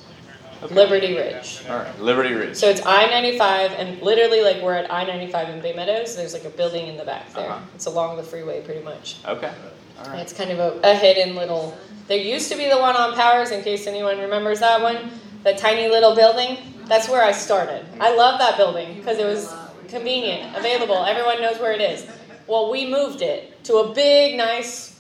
[0.64, 0.76] Okay.
[0.76, 1.64] Liberty Ridge.
[1.68, 2.56] All right, Liberty Ridge.
[2.56, 6.16] So it's I ninety five, and literally like we're at I ninety five in Baymeadows.
[6.16, 7.50] There's like a building in the back there.
[7.50, 7.60] Uh-huh.
[7.74, 9.18] It's along the freeway, pretty much.
[9.26, 9.52] okay.
[10.00, 10.20] All And.
[10.20, 11.76] It's kind of a, a hidden little.
[12.08, 15.10] There used to be the one on Powers, in case anyone remembers that one.
[15.44, 16.58] The tiny little building.
[16.92, 17.86] That's where I started.
[18.02, 19.56] I love that building because it was
[19.88, 21.06] convenient, available.
[21.06, 22.06] Everyone knows where it is.
[22.48, 25.00] Well, we moved it to a big, nice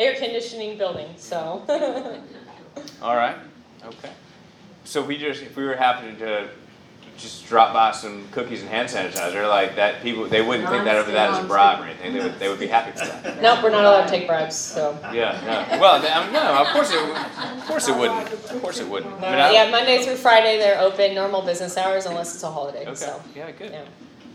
[0.00, 1.06] air conditioning building.
[1.16, 1.62] So
[3.00, 3.36] All right.
[3.84, 4.10] Okay.
[4.82, 6.48] So we just if we were happy to
[7.18, 10.96] just drop by some cookies and hand sanitizer like that, people they wouldn't think that
[10.96, 12.14] of that as a bribe or anything.
[12.14, 13.42] They would they would be happy for that.
[13.42, 14.56] nope, we're not allowed to take bribes.
[14.56, 15.38] So Yeah.
[15.70, 15.80] No.
[15.80, 16.40] Well, I mean, no.
[16.62, 17.02] Of course it.
[17.06, 17.16] would-
[17.58, 18.32] Of course it wouldn't.
[18.32, 19.20] Of course it wouldn't.
[19.20, 22.50] no, I mean, yeah, Monday through Friday they're open, normal business hours unless it's a
[22.50, 22.82] holiday.
[22.86, 22.94] Okay.
[22.94, 23.50] So Yeah.
[23.50, 23.72] Good.
[23.72, 23.82] yeah.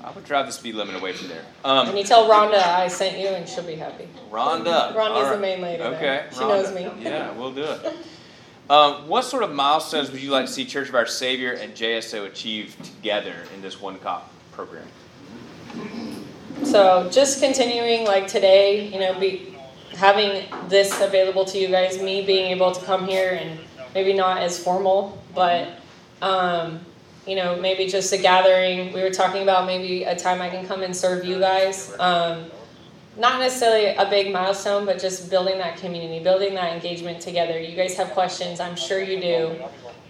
[0.03, 1.45] I would drive the speed limit away from there.
[1.63, 4.09] And Um, you tell Rhonda I sent you, and she'll be happy.
[4.29, 4.93] Rhonda.
[4.93, 5.77] Rhonda's all the main lady.
[5.81, 5.93] there.
[5.93, 6.25] Okay.
[6.33, 6.89] She knows me.
[6.99, 7.95] Yeah, we'll do it.
[8.69, 11.73] Um, what sort of milestones would you like to see Church of Our Savior and
[11.73, 14.87] JSO achieve together in this one cop program?
[16.63, 19.55] So just continuing like today, you know, be
[19.95, 23.59] having this available to you guys, me being able to come here and
[23.93, 25.79] maybe not as formal, but
[26.21, 26.79] um,
[27.27, 28.93] you know, maybe just a gathering.
[28.93, 31.93] We were talking about maybe a time I can come and serve you guys.
[31.99, 32.45] Um,
[33.17, 37.59] not necessarily a big milestone, but just building that community, building that engagement together.
[37.59, 39.63] You guys have questions, I'm sure you do.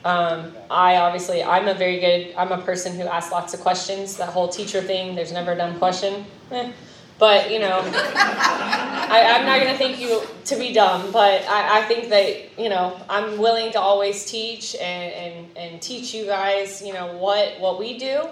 [0.05, 4.17] Um, I obviously, I'm a very good, I'm a person who asks lots of questions.
[4.17, 6.25] That whole teacher thing, there's never a dumb question.
[6.51, 6.71] Eh.
[7.19, 11.79] But, you know, I, I'm not going to think you to be dumb, but I,
[11.79, 16.25] I think that, you know, I'm willing to always teach and, and, and teach you
[16.25, 18.27] guys, you know, what, what we do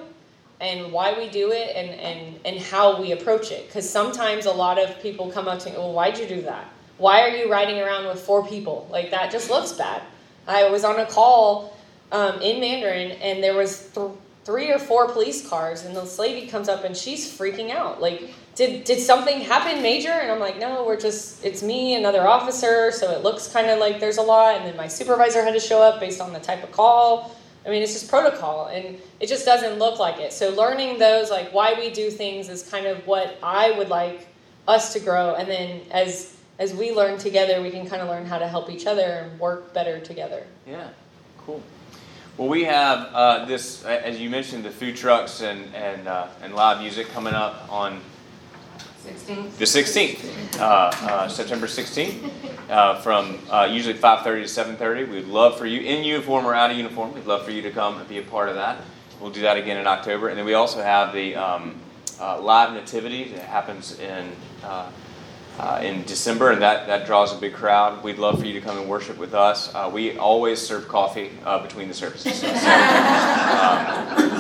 [0.62, 3.67] and why we do it and, and, and how we approach it.
[3.67, 6.65] Because sometimes a lot of people come up to me, well, why'd you do that?
[6.97, 8.88] Why are you riding around with four people?
[8.91, 10.04] Like, that just looks bad.
[10.47, 11.76] I was on a call
[12.12, 14.12] um, in Mandarin, and there was th-
[14.43, 18.00] three or four police cars, and this lady comes up and she's freaking out.
[18.00, 20.10] Like, did, did something happen major?
[20.10, 23.80] And I'm like, no, we're just, it's me, another officer, so it looks kind of
[23.80, 24.58] like there's a lot.
[24.58, 27.36] And then my supervisor had to show up based on the type of call.
[27.65, 30.34] I mean, it's just protocol, and it just doesn't look like it.
[30.34, 34.28] So learning those, like why we do things, is kind of what I would like
[34.67, 35.36] us to grow.
[35.36, 38.69] And then as as we learn together, we can kind of learn how to help
[38.69, 40.45] each other and work better together.
[40.67, 40.89] Yeah,
[41.45, 41.62] cool.
[42.38, 46.56] Well, we have uh, this, as you mentioned, the food trucks and and uh, and
[46.56, 48.00] live music coming up on
[49.58, 52.32] The 16th, uh, uh, September 16th,
[52.70, 55.10] uh, from uh, usually 5:30 to 7:30.
[55.10, 57.72] We'd love for you, in uniform or out of uniform, we'd love for you to
[57.72, 58.78] come and be a part of that.
[59.20, 61.76] We'll do that again in October, and then we also have the um,
[62.20, 64.32] uh, live nativity that happens in.
[65.60, 68.02] Uh, in December, and that, that draws a big crowd.
[68.04, 69.74] We'd love for you to come and worship with us.
[69.76, 72.40] Uh, we always serve coffee uh, between the services.
[72.40, 72.56] So, um,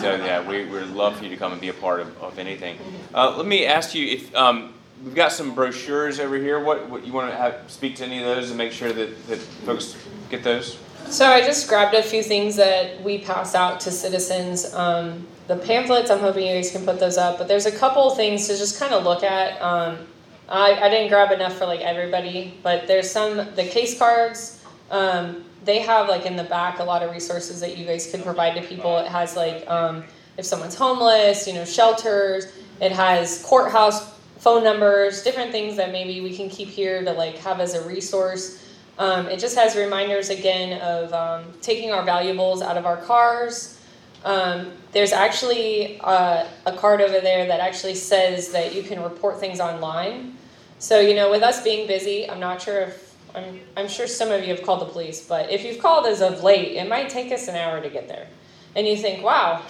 [0.01, 2.39] so yeah, we would love for you to come and be a part of, of
[2.39, 2.77] anything.
[3.13, 6.63] Uh, let me ask you if um, we've got some brochures over here.
[6.63, 9.27] What, what you want to have, speak to any of those and make sure that,
[9.27, 9.97] that folks
[10.29, 10.79] get those?
[11.07, 14.73] So I just grabbed a few things that we pass out to citizens.
[14.73, 18.09] Um, the pamphlets, I'm hoping you guys can put those up, but there's a couple
[18.11, 19.61] things to just kind of look at.
[19.61, 20.07] Um,
[20.51, 24.61] I, I didn't grab enough for like everybody, but there's some, the case cards,
[24.91, 28.21] um, they have like in the back a lot of resources that you guys could
[28.21, 28.97] provide to people.
[28.97, 30.03] It has like, um,
[30.37, 32.47] if someone's homeless, you know, shelters,
[32.81, 37.37] it has courthouse phone numbers, different things that maybe we can keep here to like
[37.37, 38.67] have as a resource.
[38.97, 43.79] Um, it just has reminders again of um, taking our valuables out of our cars.
[44.25, 49.39] Um, there's actually uh, a card over there that actually says that you can report
[49.39, 50.37] things online.
[50.81, 54.31] So, you know, with us being busy, I'm not sure if I'm, I'm sure some
[54.31, 57.07] of you have called the police, but if you've called as of late, it might
[57.07, 58.27] take us an hour to get there.
[58.75, 59.61] And you think, wow,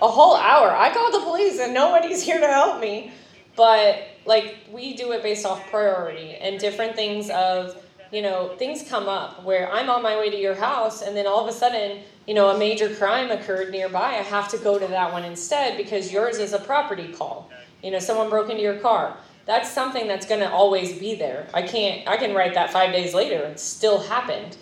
[0.00, 0.70] a whole hour.
[0.70, 3.10] I called the police and nobody's here to help me.
[3.56, 8.88] But like we do it based off priority and different things of, you know, things
[8.88, 11.58] come up where I'm on my way to your house and then all of a
[11.58, 14.10] sudden, you know, a major crime occurred nearby.
[14.10, 17.50] I have to go to that one instead because yours is a property call.
[17.82, 19.16] You know, someone broke into your car.
[19.44, 21.48] That's something that's going to always be there.
[21.52, 23.38] I can't I can write that 5 days later.
[23.38, 24.56] It still happened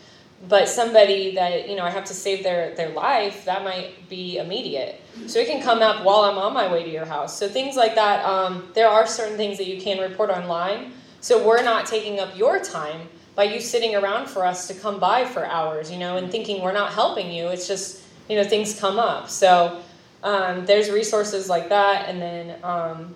[0.48, 4.38] but somebody that you know I have to save their their life that might be
[4.38, 5.00] immediate.
[5.26, 7.38] So it can come up while I'm on my way to your house.
[7.38, 8.24] So things like that.
[8.24, 10.92] Um, there are certain things that you can report online.
[11.20, 14.98] So we're not taking up your time by you sitting around for us to come
[14.98, 17.48] by for hours, you know, and thinking we're not helping you.
[17.48, 19.28] It's just you know things come up.
[19.28, 19.82] So
[20.22, 22.64] um, there's resources like that, and then.
[22.64, 23.14] Um,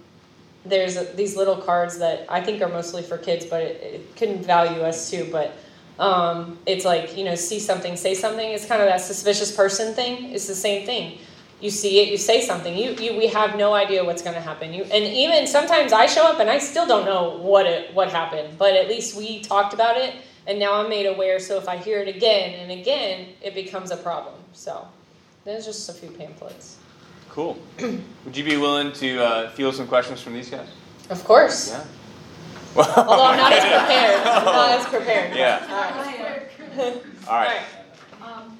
[0.64, 4.16] there's a, these little cards that I think are mostly for kids, but it, it
[4.16, 5.28] can value us too.
[5.30, 5.56] But
[5.98, 9.94] um, it's like you know see something say something it's kind of that suspicious person
[9.94, 11.18] thing it's the same thing
[11.60, 14.40] you see it you say something you, you we have no idea what's going to
[14.40, 17.94] happen you and even sometimes i show up and i still don't know what it
[17.94, 20.14] what happened but at least we talked about it
[20.48, 23.92] and now i'm made aware so if i hear it again and again it becomes
[23.92, 24.86] a problem so
[25.44, 26.78] there's just a few pamphlets
[27.34, 27.58] Cool.
[27.80, 30.68] Would you be willing to uh, field some questions from these guys?
[31.10, 31.84] of course Yeah.
[32.76, 35.66] Well, although i'm not as prepared i'm not as prepared Yeah.
[35.68, 37.60] all right, All right.
[38.22, 38.56] Um,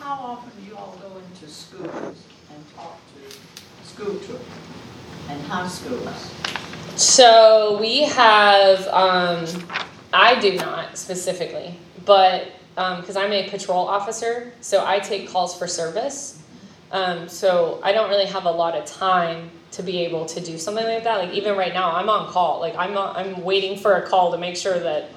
[0.00, 4.40] how often do you all go into schools and talk to school children
[5.28, 6.34] and high schools?
[6.96, 9.46] So we have, um,
[10.12, 15.68] I do not specifically, but because I'm a patrol officer, so I take calls for
[15.68, 16.42] service.
[16.92, 20.58] Um, so I don't really have a lot of time to be able to do
[20.58, 21.18] something like that.
[21.18, 22.60] Like even right now, I'm on call.
[22.60, 25.10] Like I'm on, I'm waiting for a call to make sure that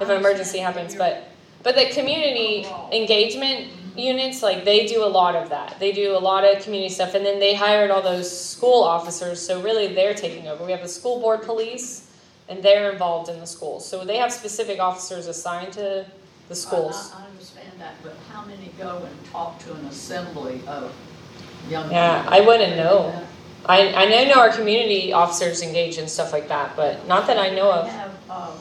[0.00, 0.94] if an emergency happens.
[0.94, 1.28] But
[1.62, 5.78] but the community engagement units, like they do a lot of that.
[5.78, 9.44] They do a lot of community stuff, and then they hired all those school officers.
[9.44, 10.64] So really, they're taking over.
[10.64, 12.10] We have the school board police,
[12.48, 13.86] and they're involved in the schools.
[13.86, 16.06] So they have specific officers assigned to
[16.48, 17.12] the schools.
[17.14, 20.94] I, I understand that, but how many go and talk to an assembly of
[21.70, 21.96] young people?
[21.96, 23.12] Yeah, I wouldn't know.
[23.66, 27.50] I I know our community officers engage in stuff like that, but not that I
[27.50, 27.88] know We of.
[27.88, 28.52] have, um,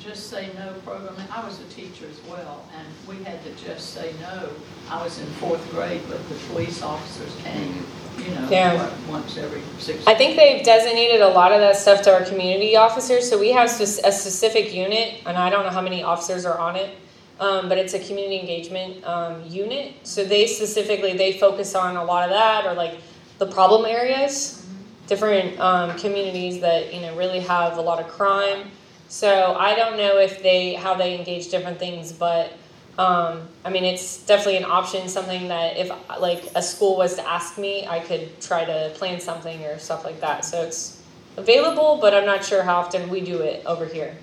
[0.00, 3.50] Just Say No program, and I was a teacher as well, and we had to
[3.64, 4.48] Just Say No.
[4.90, 7.86] I was in fourth grade, but the police officers came,
[8.18, 8.88] you know, Yeah.
[9.08, 10.04] once every six.
[10.06, 13.28] I think they've designated a lot of that stuff to our community officers.
[13.28, 16.58] So we have spec- a specific unit, and I don't know how many officers are
[16.58, 16.96] on it,
[17.40, 19.94] um, but it's a community engagement um, unit.
[20.02, 22.98] So they specifically they focus on a lot of that, or like
[23.38, 24.66] the problem areas,
[25.06, 28.70] different um, communities that you know really have a lot of crime.
[29.08, 32.52] So I don't know if they how they engage different things, but
[32.98, 35.08] um, I mean it's definitely an option.
[35.08, 39.18] Something that if like a school was to ask me, I could try to plan
[39.18, 40.44] something or stuff like that.
[40.44, 41.02] So it's
[41.38, 44.18] available, but I'm not sure how often we do it over here.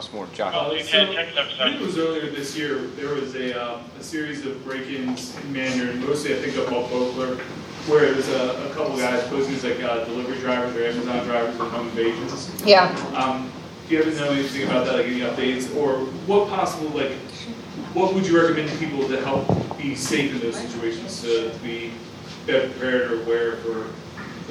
[0.00, 1.18] Thank you.
[1.18, 1.32] Okay.
[1.32, 4.02] Saw some So, I think it was earlier this year, there was a, um, a
[4.02, 7.38] series of break-ins in Mandarin, mostly I think up off Oakler,
[7.88, 11.26] where it was a, a couple guys posing as like uh, delivery drivers or Amazon
[11.26, 12.50] drivers and home invasions.
[12.64, 12.94] Yeah.
[13.14, 13.50] Um,
[13.88, 17.12] do you ever know anything about that, like any updates, or what possible, like,
[17.94, 21.92] what would you recommend to people to help be safe in those situations, to be
[22.46, 23.86] better prepared or aware for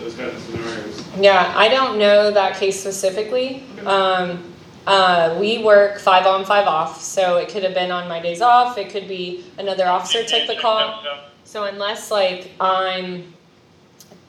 [0.02, 1.04] those kinds of scenarios?
[1.20, 3.64] Yeah, I don't know that case specifically.
[3.86, 4.44] Um,
[4.88, 8.42] uh, we work five on, five off, so it could have been on my days
[8.42, 8.78] off.
[8.78, 11.04] It could be another officer took the call.
[11.44, 13.34] So unless like I'm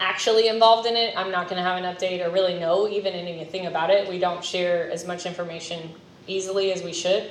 [0.01, 3.14] actually involved in it, I'm not going to have an update or really know even
[3.14, 4.09] anything about it.
[4.09, 5.92] We don't share as much information
[6.27, 7.31] easily as we should.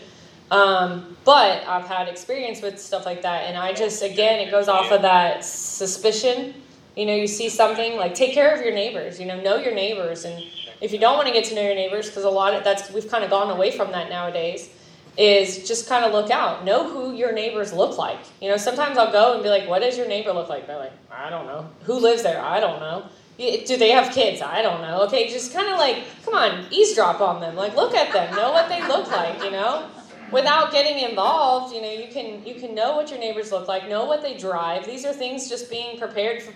[0.49, 4.69] Um, but I've had experience with stuff like that, and I just again it goes
[4.69, 6.53] off of that suspicion.
[6.95, 9.19] You know, you see something like take care of your neighbors.
[9.19, 10.41] You know, know your neighbors, and
[10.81, 12.91] if you don't want to get to know your neighbors, because a lot of that's
[12.91, 14.69] we've kind of gone away from that nowadays
[15.17, 16.63] is just kind of look out.
[16.63, 18.19] Know who your neighbors look like.
[18.39, 20.77] You know, sometimes I'll go and be like, "What does your neighbor look like?" They're
[20.77, 22.41] like, "I don't know." Who lives there?
[22.41, 23.05] I don't know.
[23.37, 24.41] Do they have kids?
[24.41, 25.01] I don't know.
[25.03, 27.55] Okay, just kind of like, come on, eavesdrop on them.
[27.55, 28.35] Like, look at them.
[28.35, 29.43] Know what they look like.
[29.43, 29.87] You know,
[30.31, 31.73] without getting involved.
[31.73, 33.87] You know, you can you can know what your neighbors look like.
[33.89, 34.85] Know what they drive.
[34.85, 36.54] These are things just being prepared for,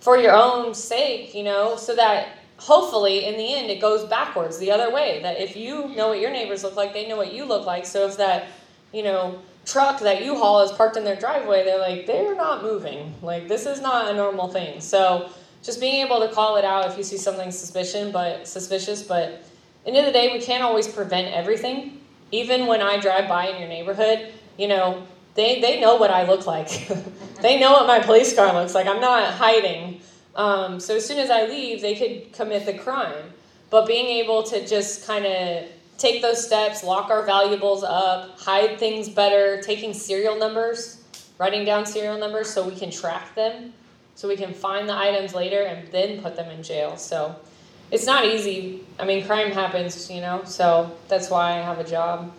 [0.00, 1.34] for your own sake.
[1.34, 2.28] You know, so that
[2.58, 6.20] hopefully in the end it goes backwards the other way that if you know what
[6.20, 8.46] your neighbors look like they know what you look like so if that
[8.92, 12.62] you know truck that you haul is parked in their driveway they're like they're not
[12.62, 15.30] moving like this is not a normal thing so
[15.62, 19.44] just being able to call it out if you see something suspicion but suspicious but
[19.86, 22.00] end of the day, we can't always prevent everything.
[22.30, 26.26] Even when I drive by in your neighborhood, you know, they, they know what I
[26.26, 26.68] look like.
[27.40, 28.86] they know what my police car looks like.
[28.86, 30.00] I'm not hiding.
[30.34, 33.24] Um, so as soon as I leave, they could commit the crime.
[33.70, 35.64] But being able to just kind of
[35.98, 41.02] take those steps, lock our valuables up, hide things better, taking serial numbers,
[41.38, 43.72] writing down serial numbers so we can track them,
[44.14, 46.96] so we can find the items later and then put them in jail.
[46.96, 47.34] So
[47.90, 48.84] it's not easy.
[48.98, 52.32] I mean, crime happens, you know, so that's why I have a job.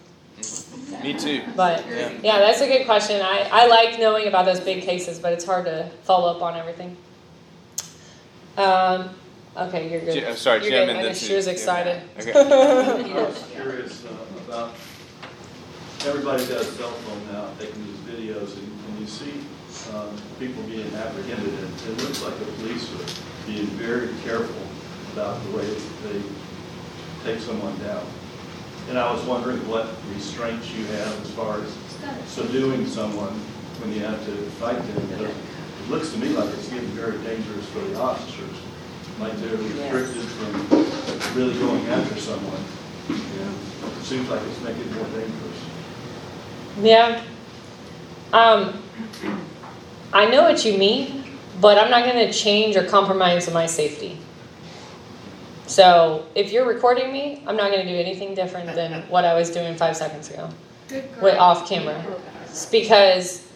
[1.02, 1.42] Me too.
[1.56, 2.12] But Yeah.
[2.24, 3.22] yeah, that's a good question.
[3.22, 6.56] I, I like knowing about those big cases, but it's hard to follow up on
[6.56, 6.96] everything.
[8.58, 9.10] Um,
[9.58, 10.14] okay, you're good.
[10.14, 10.90] J- uh, sorry, you're Jim, good.
[10.90, 11.54] and I then know she was Yeah.
[11.54, 12.02] excited.
[12.20, 12.32] Okay.
[12.34, 14.10] I was curious uh,
[14.48, 14.74] about,
[16.06, 19.34] everybody's got a cell phone now, taking these videos, and and you see
[19.96, 24.62] um, people being apprehended, and it looks like the police are being very careful
[25.14, 25.66] about the way
[26.04, 26.22] they
[27.26, 28.06] take someone down.
[28.90, 31.74] And I was wondering what restraints you have as far as
[32.28, 33.32] subduing someone
[33.80, 35.34] when you have to fight them, because
[35.84, 38.56] it looks to me like it's getting very dangerous for the officers.
[39.20, 42.64] Like they're restricted from really going after someone.
[43.10, 43.56] And
[43.98, 45.64] it seems like it's making it more dangerous.
[46.82, 47.24] Yeah.
[48.32, 48.82] Um,
[50.14, 51.24] I know what you mean,
[51.60, 54.18] but I'm not going to change or compromise my safety.
[55.68, 59.34] So if you're recording me, I'm not going to do anything different than what I
[59.34, 60.50] was doing five seconds ago.
[61.22, 62.04] With off camera.
[62.46, 63.48] It's because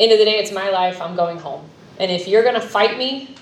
[0.00, 1.64] end of the day it's my life, I'm going home.
[1.98, 3.36] And if you're gonna fight me,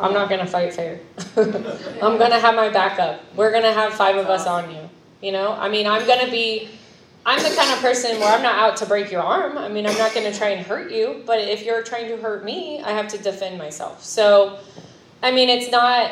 [0.00, 1.00] I'm not gonna fight fair.
[1.36, 3.20] I'm gonna have my backup.
[3.36, 4.88] We're gonna have five of us on you.
[5.20, 5.52] You know?
[5.52, 6.70] I mean I'm gonna be
[7.24, 9.56] I'm the kind of person where I'm not out to break your arm.
[9.56, 12.16] I mean, I'm not going to try and hurt you, but if you're trying to
[12.16, 14.02] hurt me, I have to defend myself.
[14.02, 14.58] So,
[15.22, 16.10] I mean, it's not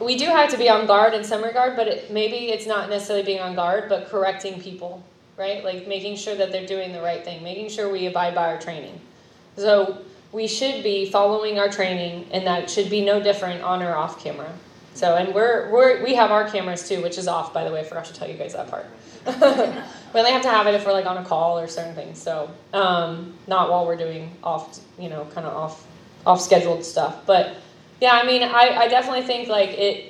[0.00, 2.88] we do have to be on guard in some regard, but it, maybe it's not
[2.88, 5.02] necessarily being on guard, but correcting people,
[5.40, 5.64] right?
[5.64, 8.60] Like making sure that they're doing the right thing, making sure we abide by our
[8.60, 9.00] training.
[9.56, 13.96] So we should be following our training, and that should be no different on or
[13.96, 14.52] off camera.
[14.92, 17.80] So, and we're, we're we have our cameras too, which is off, by the way.
[17.80, 18.86] I forgot to tell you guys that part.
[19.26, 22.20] we only have to have it if we're like on a call or certain things.
[22.20, 25.86] So, um, not while we're doing off, you know, kind of off
[26.26, 27.24] off scheduled stuff.
[27.24, 27.56] But
[28.00, 30.09] yeah, I mean, I, I definitely think like it,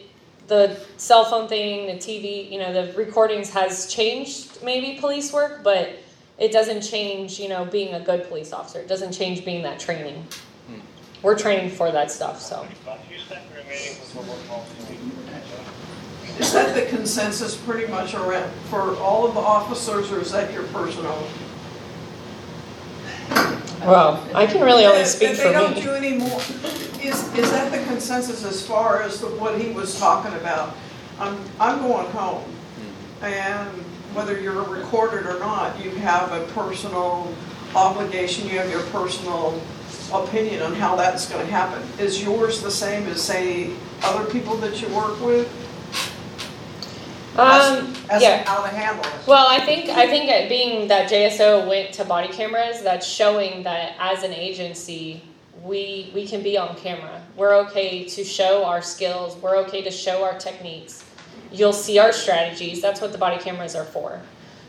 [0.51, 5.63] the cell phone thing, the TV, you know, the recordings has changed maybe police work,
[5.63, 5.91] but
[6.39, 8.81] it doesn't change, you know, being a good police officer.
[8.81, 10.27] It doesn't change being that training.
[10.67, 10.81] Hmm.
[11.23, 12.67] We're training for that stuff, so.
[16.39, 20.53] Is that the consensus pretty much around, for all of the officers, or is that
[20.53, 21.27] your personal?
[23.85, 25.83] Well, I can really only If- speak If for they don't me.
[25.83, 26.41] do any more,
[27.03, 30.77] is, is that the consensus as far as the- what he was talking about?
[31.19, 33.25] I'm, I'm going home, hmm.
[33.25, 33.69] and
[34.15, 37.33] whether you're recorded or not, you have a personal
[37.75, 39.61] obligation, you have your personal
[40.13, 41.83] opinion on how that's gonna happen.
[41.99, 43.71] Is yours the same as, say,
[44.03, 45.49] other people that you work with?
[47.41, 48.45] Um, As yeah.
[48.45, 49.27] how to handle it?
[49.27, 53.63] Well, I think I think it being that JSO went to body cameras, that's showing
[53.63, 55.23] that as an agency,
[55.63, 57.23] we we can be on camera.
[57.37, 59.37] We're okay to show our skills.
[59.37, 61.05] We're okay to show our techniques.
[61.53, 62.81] You'll see our strategies.
[62.81, 64.21] That's what the body cameras are for.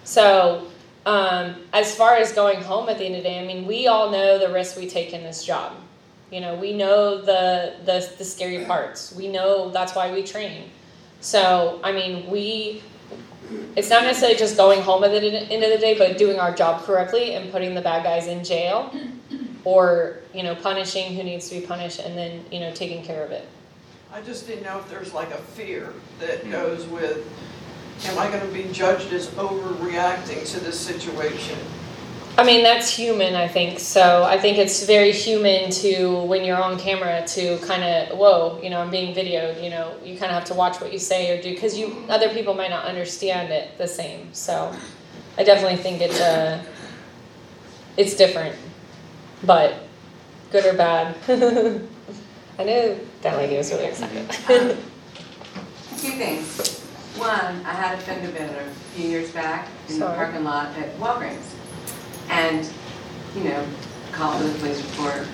[0.03, 0.67] So,
[1.05, 3.87] um, as far as going home at the end of the day, I mean, we
[3.87, 5.73] all know the risks we take in this job.
[6.31, 9.13] You know, we know the the, the scary parts.
[9.13, 10.69] We know that's why we train.
[11.21, 12.83] So, I mean, we
[13.75, 16.53] it's not necessarily just going home at the end of the day, but doing our
[16.53, 18.93] job correctly and putting the bad guys in jail
[19.63, 23.23] or, you know, punishing who needs to be punished and then, you know, taking care
[23.23, 23.47] of it.
[24.13, 27.25] I just didn't know if there's like a fear that goes with,
[28.05, 31.57] am I gonna be judged as overreacting to this situation?
[32.41, 33.79] I mean, that's human, I think.
[33.79, 38.59] So I think it's very human to, when you're on camera, to kind of, whoa,
[38.63, 40.97] you know, I'm being videoed, you know, you kind of have to watch what you
[40.97, 44.33] say or do because you, other people might not understand it the same.
[44.33, 44.75] So
[45.37, 46.65] I definitely think it's a,
[47.95, 48.55] it's different,
[49.43, 49.75] but
[50.51, 51.15] good or bad.
[52.57, 54.27] I know that lady was really excited.
[54.49, 54.69] Um,
[56.01, 56.79] Two things.
[57.17, 60.97] One, I had a fender bender a few years back in the parking lot at
[60.97, 61.60] Walgreens.
[62.29, 62.67] And,
[63.35, 63.65] you know,
[64.11, 65.27] called for the police report,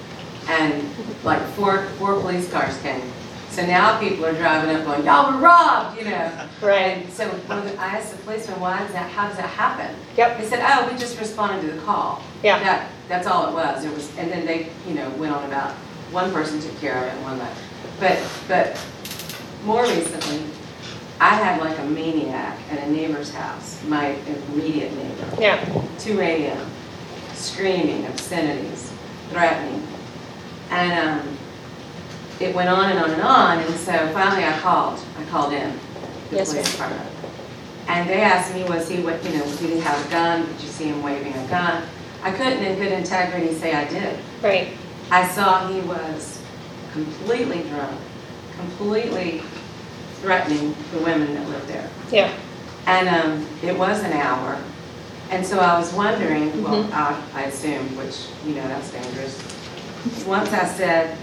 [0.49, 0.83] and
[1.23, 3.01] like four, four police cars came.
[3.49, 6.47] So now people are driving up going, y'all were robbed, you know?
[6.61, 6.97] Right.
[7.03, 9.95] And so the- I asked the policeman, why does that, how does that happen?
[10.15, 10.37] Yep.
[10.37, 12.21] They said, oh, we just responded to the call.
[12.43, 12.59] Yeah.
[12.59, 13.83] That, that's all it was.
[13.83, 15.71] It was, and then they, you know, went on about,
[16.11, 17.59] one person took care of it and one left.
[17.99, 18.79] But, but
[19.65, 20.43] more recently,
[21.19, 24.09] I had like a maniac at a neighbor's house, my
[24.51, 25.65] immediate neighbor, Yeah.
[25.97, 26.69] 2 a.m.,
[27.37, 28.91] screaming obscenities,
[29.29, 29.85] threatening.
[30.69, 31.37] And um,
[32.39, 35.71] it went on and on and on, and so finally I called, I called in,
[36.29, 37.09] the Yes, police department.
[37.87, 40.45] And they asked me, was he, what, you know, did he have a gun?
[40.45, 41.83] Did you see him waving a gun?
[42.21, 44.19] I couldn't in good integrity say I did.
[44.41, 44.73] Right.
[45.09, 46.43] I saw he was
[46.91, 47.97] completely drunk,
[48.57, 49.41] completely
[50.15, 51.89] threatening the women that lived there.
[52.11, 52.33] Yeah.
[52.87, 54.61] And um, it was an hour.
[55.29, 56.93] And so I was wondering, well, Mhm.
[56.93, 58.15] I, I assumed, which,
[58.45, 59.37] you know, that's dangerous.
[60.25, 61.17] Once I said,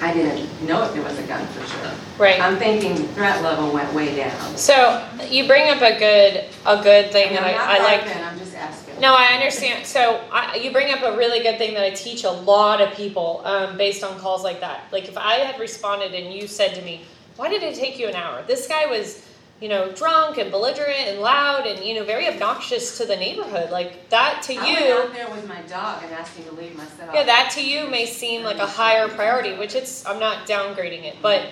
[0.00, 1.90] I didn't know if there was a gun for sure.
[2.18, 2.40] Right.
[2.40, 4.56] I'm thinking threat level went way down.
[4.56, 8.16] So you bring up a good a good thing that I'm not I, I like.
[8.16, 9.00] I'm just asking.
[9.00, 9.84] No, I understand.
[9.86, 12.92] So I, you bring up a really good thing that I teach a lot of
[12.94, 14.82] people um, based on calls like that.
[14.92, 17.02] Like if I had responded and you said to me,
[17.36, 19.20] "Why did it take you an hour?" This guy was,
[19.60, 23.70] you know, drunk and belligerent and loud and you know very obnoxious to the neighborhood.
[23.70, 24.92] Like that to I went you.
[24.94, 27.10] out there with my dog and asked him to leave myself.
[27.12, 31.04] Yeah, that to you may seem like a higher priority, which it's, I'm not downgrading
[31.04, 31.48] it, but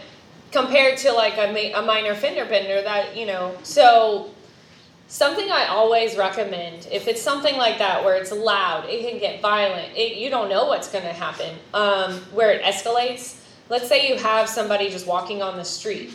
[0.53, 4.31] compared to like a, ma- a minor fender bender, that, you know, so
[5.09, 9.43] something I always recommend, if it's something like that where it's loud, it can get
[9.43, 13.41] violent, it, you don't know what's going to happen, um, where it escalates.
[13.69, 16.15] Let's say you have somebody just walking on the street,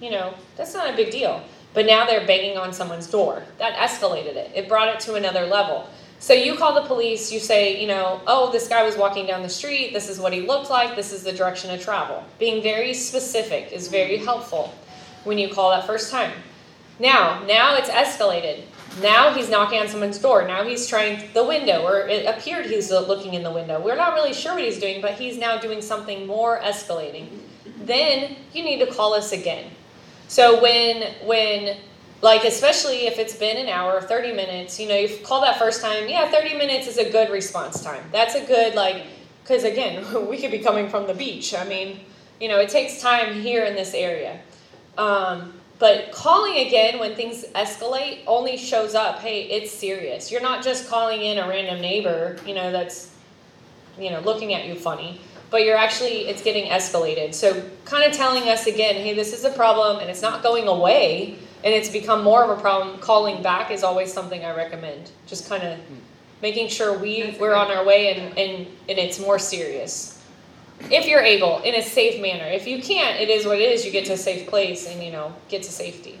[0.00, 1.42] you know, that's not a big deal.
[1.74, 3.42] But now they're banging on someone's door.
[3.58, 4.50] That escalated it.
[4.54, 5.86] It brought it to another level.
[6.18, 9.42] So you call the police, you say, you know, oh, this guy was walking down
[9.42, 12.24] the street, this is what he looked like, this is the direction of travel.
[12.38, 14.74] Being very specific is very helpful
[15.24, 16.32] when you call that first time.
[16.98, 18.62] Now, now it's escalated.
[19.02, 20.46] Now he's knocking on someone's door.
[20.48, 23.78] Now he's trying the window, or it appeared he's looking in the window.
[23.78, 27.28] We're not really sure what he's doing, but he's now doing something more escalating.
[27.82, 29.70] Then you need to call us again.
[30.28, 31.76] So when when
[32.22, 35.82] like especially if it's been an hour, 30 minutes, you know, you call that first
[35.82, 38.02] time, yeah, 30 minutes is a good response time.
[38.10, 39.04] That's a good like
[39.44, 41.54] cuz again, we could be coming from the beach.
[41.54, 42.00] I mean,
[42.40, 44.40] you know, it takes time here in this area.
[44.98, 50.32] Um, but calling again when things escalate only shows up, hey, it's serious.
[50.32, 53.10] You're not just calling in a random neighbor, you know, that's
[53.98, 55.20] you know, looking at you funny,
[55.50, 57.34] but you're actually it's getting escalated.
[57.34, 60.68] So kind of telling us again, hey, this is a problem and it's not going
[60.68, 62.98] away and it's become more of a problem.
[62.98, 65.10] Calling back is always something I recommend.
[65.26, 65.78] Just kind of
[66.42, 70.12] making sure we we're on our way and and and it's more serious.
[70.90, 72.44] If you're able, in a safe manner.
[72.44, 73.86] If you can't, it is what it is.
[73.86, 76.18] You get to a safe place and you know get to safety.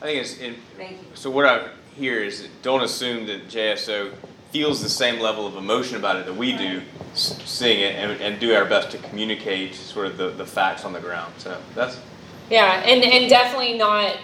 [0.00, 1.08] I think it's, it, Thank you.
[1.14, 4.14] so what I hear is don't assume that JSO
[4.50, 6.80] feels the same level of emotion about it that we do,
[7.12, 10.84] s- seeing it, and, and do our best to communicate sort of the, the facts
[10.84, 11.32] on the ground.
[11.38, 11.98] So that's,
[12.50, 14.16] Yeah, and and definitely not.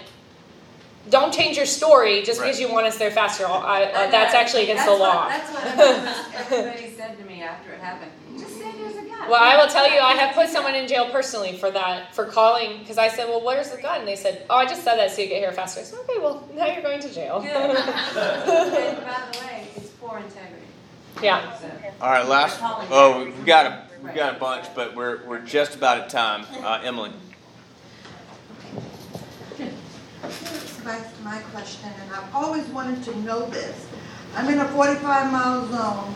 [1.11, 2.67] Don't change your story just because Right.
[2.67, 3.45] you want us there faster.
[3.45, 5.29] I, I, that's actually against the That's what- law.
[5.29, 8.11] That's what everybody- everybody said to me after it happened.
[9.15, 9.31] Just say there's.
[9.31, 12.25] Well, I will tell you, I have put someone in jail personally for that, for
[12.25, 13.99] calling, because I said, well, where's the gun?
[13.99, 15.81] And they said, oh, I just said that so you get here faster.
[15.81, 17.41] I said, okay, well, now you're going to jail.
[17.41, 17.49] Good.
[17.49, 17.77] And
[19.05, 20.65] by the way, it's for integrity.
[21.23, 21.57] Yeah.
[21.57, 21.69] So,
[22.01, 25.75] all right, last, oh, we've got a, we've got a bunch, but we're, we're just
[25.75, 26.45] about at time.
[26.63, 27.11] Uh, Emily?
[30.21, 33.87] This back my question, and I've always wanted to know this.
[34.35, 36.13] I'm in a forty-five mile zone,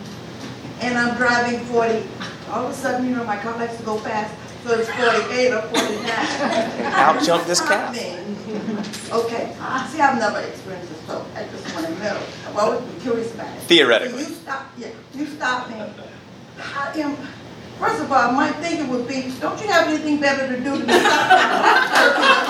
[0.81, 2.03] and I'm driving forty.
[2.51, 4.33] All of a sudden, you know, my car likes to go fast,
[4.63, 6.93] so it's forty-eight or forty-nine.
[6.93, 7.95] Out jumped this cat.
[9.11, 9.55] Okay,
[9.89, 12.19] see, I've never experienced this, so I just wanna know.
[12.47, 13.61] I've always been curious about it.
[13.63, 14.21] Theoretically.
[14.23, 15.75] So you stop, yeah, you stop me.
[16.59, 17.15] I am,
[17.79, 20.87] first of all, my thinking would be, don't you have anything better to do than
[20.87, 20.93] to?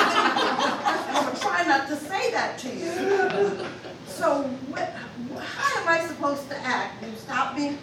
[0.03, 3.65] I'm gonna try not to say that to you.
[4.07, 4.89] So what,
[5.41, 7.01] how am I supposed to act?
[7.03, 7.77] You stop me?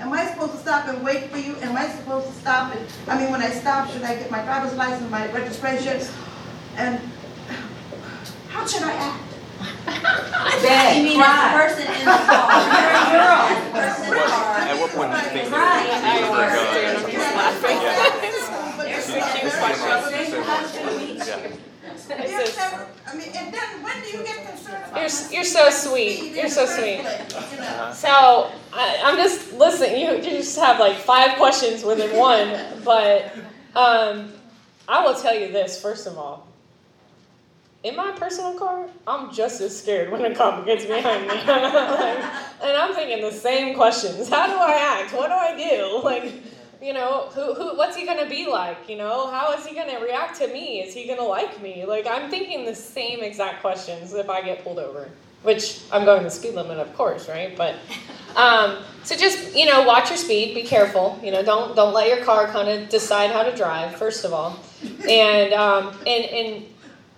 [0.00, 1.56] Am I supposed to stop and wait for you?
[1.62, 4.42] Am I supposed to stop and, I mean, when I stop, should I get my
[4.42, 6.00] driver's license, my registration?
[6.76, 7.00] And
[8.48, 9.22] how should I act?
[10.62, 11.64] Beg, You mean cry.
[11.66, 12.52] as the person in the car?
[12.76, 13.48] You're a girl.
[13.64, 14.58] The person in the car.
[14.60, 15.86] at what point do you think Right.
[15.88, 16.96] that you were going?
[16.96, 17.80] I'm just laughing.
[19.00, 19.16] There's
[21.26, 21.56] Yeah.
[22.08, 25.00] Yes, never- I mean, and then when do you get concerned about?
[25.00, 26.32] You're- my you're so sweet.
[26.34, 27.00] You're so sweet.
[27.00, 27.90] place, you know?
[27.94, 28.08] So
[28.72, 30.00] I, I'm just listening.
[30.00, 32.48] You, you just have like five questions within one,
[32.84, 33.32] but
[33.74, 34.32] um,
[34.88, 36.46] I will tell you this first of all.
[37.84, 42.18] In my personal car, I'm just as scared when a cop gets behind me, Like,
[42.62, 44.28] and I'm thinking the same questions.
[44.28, 45.12] How do I act?
[45.14, 46.00] What do I do?
[46.02, 46.32] Like,
[46.86, 48.88] You know, who, who, what's he gonna be like?
[48.88, 50.82] You know, how is he gonna react to me?
[50.82, 51.84] Is he gonna like me?
[51.84, 55.08] Like, I'm thinking the same exact questions if I get pulled over,
[55.42, 57.56] which I'm going the speed limit, of course, right?
[57.56, 57.74] But,
[58.36, 61.18] um, so just, you know, watch your speed, be careful.
[61.24, 64.32] You know, don't, don't let your car kind of decide how to drive, first of
[64.32, 64.56] all.
[65.08, 66.64] And, um, and, and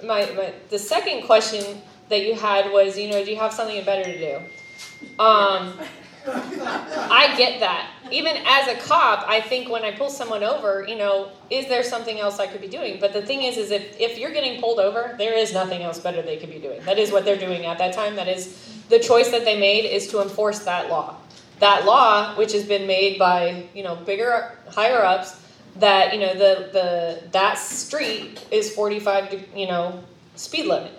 [0.02, 3.84] my, my, the second question that you had was, you know, do you have something
[3.84, 5.22] better to do?
[5.22, 5.74] Um,
[6.30, 7.90] I get that.
[8.10, 11.82] Even as a cop, I think when I pull someone over, you know, is there
[11.82, 12.98] something else I could be doing?
[13.00, 15.98] But the thing is, is if, if you're getting pulled over, there is nothing else
[15.98, 16.82] better they could be doing.
[16.84, 18.16] That is what they're doing at that time.
[18.16, 21.16] That is the choice that they made is to enforce that law.
[21.60, 25.40] That law, which has been made by, you know, bigger, higher ups,
[25.76, 30.02] that, you know, the, the, that street is 45, you know,
[30.36, 30.92] speed limit.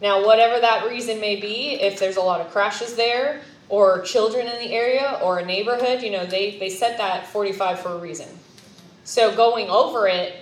[0.00, 4.46] Now, whatever that reason may be, if there's a lot of crashes there, or children
[4.46, 7.98] in the area, or a neighborhood, you know, they, they set that 45 for a
[7.98, 8.28] reason.
[9.04, 10.34] So going over it,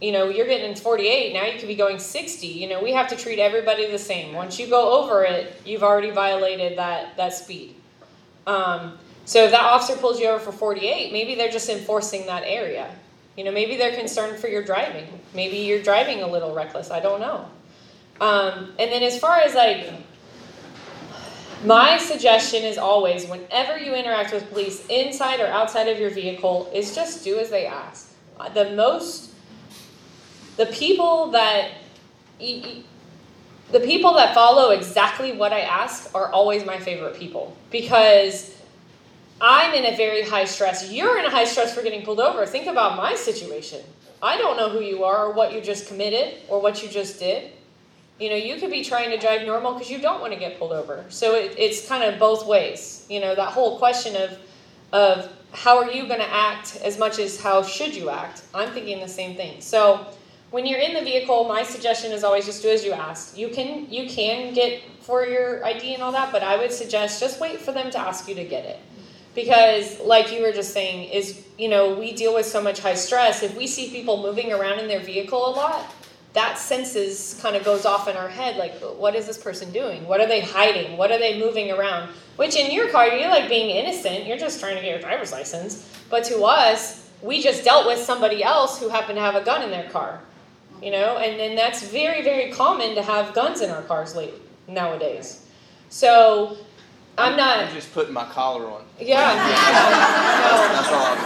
[0.00, 2.46] you know, you're getting 48, now you could be going 60.
[2.46, 4.34] You know, we have to treat everybody the same.
[4.34, 7.76] Once you go over it, you've already violated that, that speed.
[8.46, 12.42] Um, so if that officer pulls you over for 48, maybe they're just enforcing that
[12.44, 12.90] area.
[13.36, 15.06] You know, maybe they're concerned for your driving.
[15.34, 16.90] Maybe you're driving a little reckless.
[16.90, 17.46] I don't know.
[18.20, 19.88] Um, and then as far as like,
[21.64, 26.70] my suggestion is always, whenever you interact with police, inside or outside of your vehicle,
[26.74, 28.12] is just do as they ask.
[28.38, 29.30] Uh, The most,
[30.56, 31.70] the people that,
[32.38, 38.56] the people that follow exactly what I ask are always my favorite people because
[39.40, 40.92] I'm in a very high stress.
[40.92, 42.46] You're in a high stress for getting pulled over.
[42.46, 43.80] Think about my situation.
[44.22, 47.18] I don't know who you are or what you just committed or what you just
[47.18, 47.50] did.
[48.22, 50.56] You know, you could be trying to drive normal because you don't want to get
[50.56, 51.04] pulled over.
[51.08, 53.04] So it, it's kind of both ways.
[53.10, 54.38] You know, that whole question of
[54.92, 58.42] of how are you going to act as much as how should you act.
[58.54, 59.60] I'm thinking the same thing.
[59.60, 60.06] So
[60.52, 63.36] when you're in the vehicle, my suggestion is always just do as you ask.
[63.36, 67.18] You can you can get for your ID and all that, but I would suggest
[67.18, 68.78] just wait for them to ask you to get it.
[69.34, 72.94] Because like you were just saying is, you know, we deal with so much high
[72.94, 73.42] stress.
[73.42, 75.92] If we see people moving around in their vehicle a lot,
[76.32, 80.06] that senses kind of goes off in our head like what is this person doing?
[80.06, 80.96] What are they hiding?
[80.96, 82.10] What are they moving around?
[82.36, 84.26] Which in your car you're like being innocent.
[84.26, 85.88] You're just trying to get your driver's license.
[86.08, 89.62] But to us we just dealt with somebody else who happened to have a gun
[89.62, 90.20] in their car
[90.82, 91.18] you know?
[91.18, 94.34] And then that's very very common to have guns in our cars late
[94.66, 95.46] nowadays.
[95.88, 96.56] So
[97.18, 98.84] i'm not I'm just putting my collar on.
[99.00, 99.34] yeah
[100.72, 101.18] That's all I'm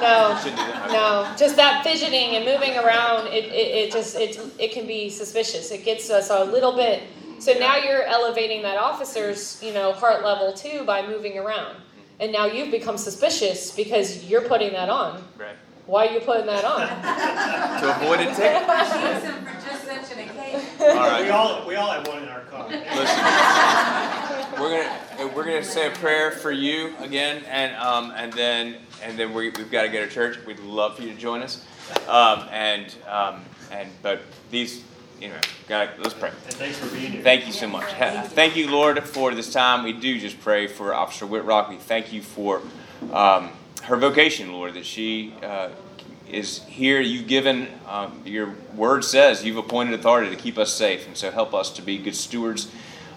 [0.00, 0.90] no no no, shouldn't do that.
[0.90, 5.08] no, just that fidgeting and moving around, it, it, it just, it, it can be
[5.10, 5.70] suspicious.
[5.70, 7.02] It gets us a little bit,
[7.38, 11.74] so now you're elevating that officer's, you know, heart level too by moving around.
[11.76, 12.20] Mm-hmm.
[12.20, 15.22] And now you've become suspicious because you're putting that on.
[15.38, 15.54] Right.
[15.86, 16.86] Why are you putting that on?
[17.80, 18.62] To avoid a ticket.
[18.62, 20.66] Use them for just such an occasion.
[20.80, 21.22] All right.
[21.24, 22.68] We all, we all have one in our car.
[22.68, 22.86] Listen,
[24.60, 24.82] we're
[25.16, 29.32] gonna we're gonna say a prayer for you again, and um, and then and then
[29.32, 30.38] we we've got to go to church.
[30.46, 31.64] We'd love for you to join us,
[32.08, 33.42] um, and um,
[33.72, 34.84] and but these
[35.20, 35.36] you know,
[35.68, 36.30] got let's pray.
[36.30, 37.22] And thanks for being here.
[37.22, 37.90] Thank you so much.
[37.92, 39.84] Ha- Thank you, Lord, for this time.
[39.84, 41.68] We do just pray for Officer Whitrock.
[41.68, 42.62] We thank you for
[43.12, 43.50] um,
[43.82, 45.70] her vocation, Lord, that she uh,
[46.28, 47.00] is here.
[47.00, 51.06] You've given, um, your word says, you've appointed authority to keep us safe.
[51.06, 52.70] And so help us to be good stewards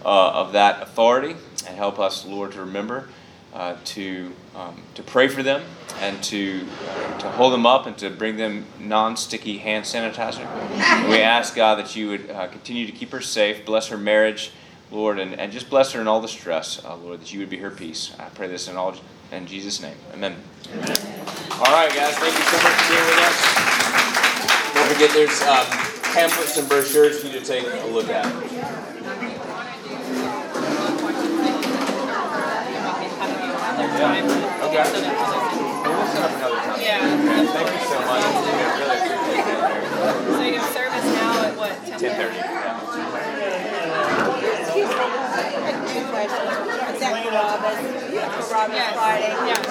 [0.09, 1.35] of that authority
[1.67, 3.07] and help us, Lord, to remember
[3.53, 5.63] uh, to, um, to pray for them
[5.99, 10.45] and to, uh, to hold them up and to bring them non sticky hand sanitizer.
[10.45, 13.97] And we ask, God, that you would uh, continue to keep her safe, bless her
[13.97, 14.51] marriage,
[14.91, 17.49] Lord, and, and just bless her in all the stress, uh, Lord, that you would
[17.49, 18.15] be her peace.
[18.19, 18.95] I pray this in all
[19.31, 19.97] in Jesus' name.
[20.13, 20.35] Amen.
[21.51, 24.73] All right, guys, thank you so much for being with us.
[24.73, 25.65] Don't forget, there's um,
[26.13, 28.92] pamphlets and brochures for you to take a look at.
[33.93, 34.21] Okay.
[34.23, 36.81] We'll set up another time.
[36.81, 37.05] Yeah.
[37.53, 38.25] Thank you so much.
[38.33, 39.69] We really appreciate it.
[40.33, 42.39] So you have service now at what, ten Ten thirty.
[45.63, 47.85] Is that Robin?
[48.51, 48.93] Robin Yes.
[48.93, 49.31] Friday?
[49.47, 49.61] Yeah.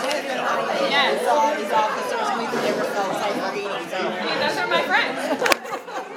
[0.90, 1.24] Yes.
[1.24, 3.98] Saw these officers, we never felt safe reading, so.
[3.98, 5.98] I mean, those are my friends.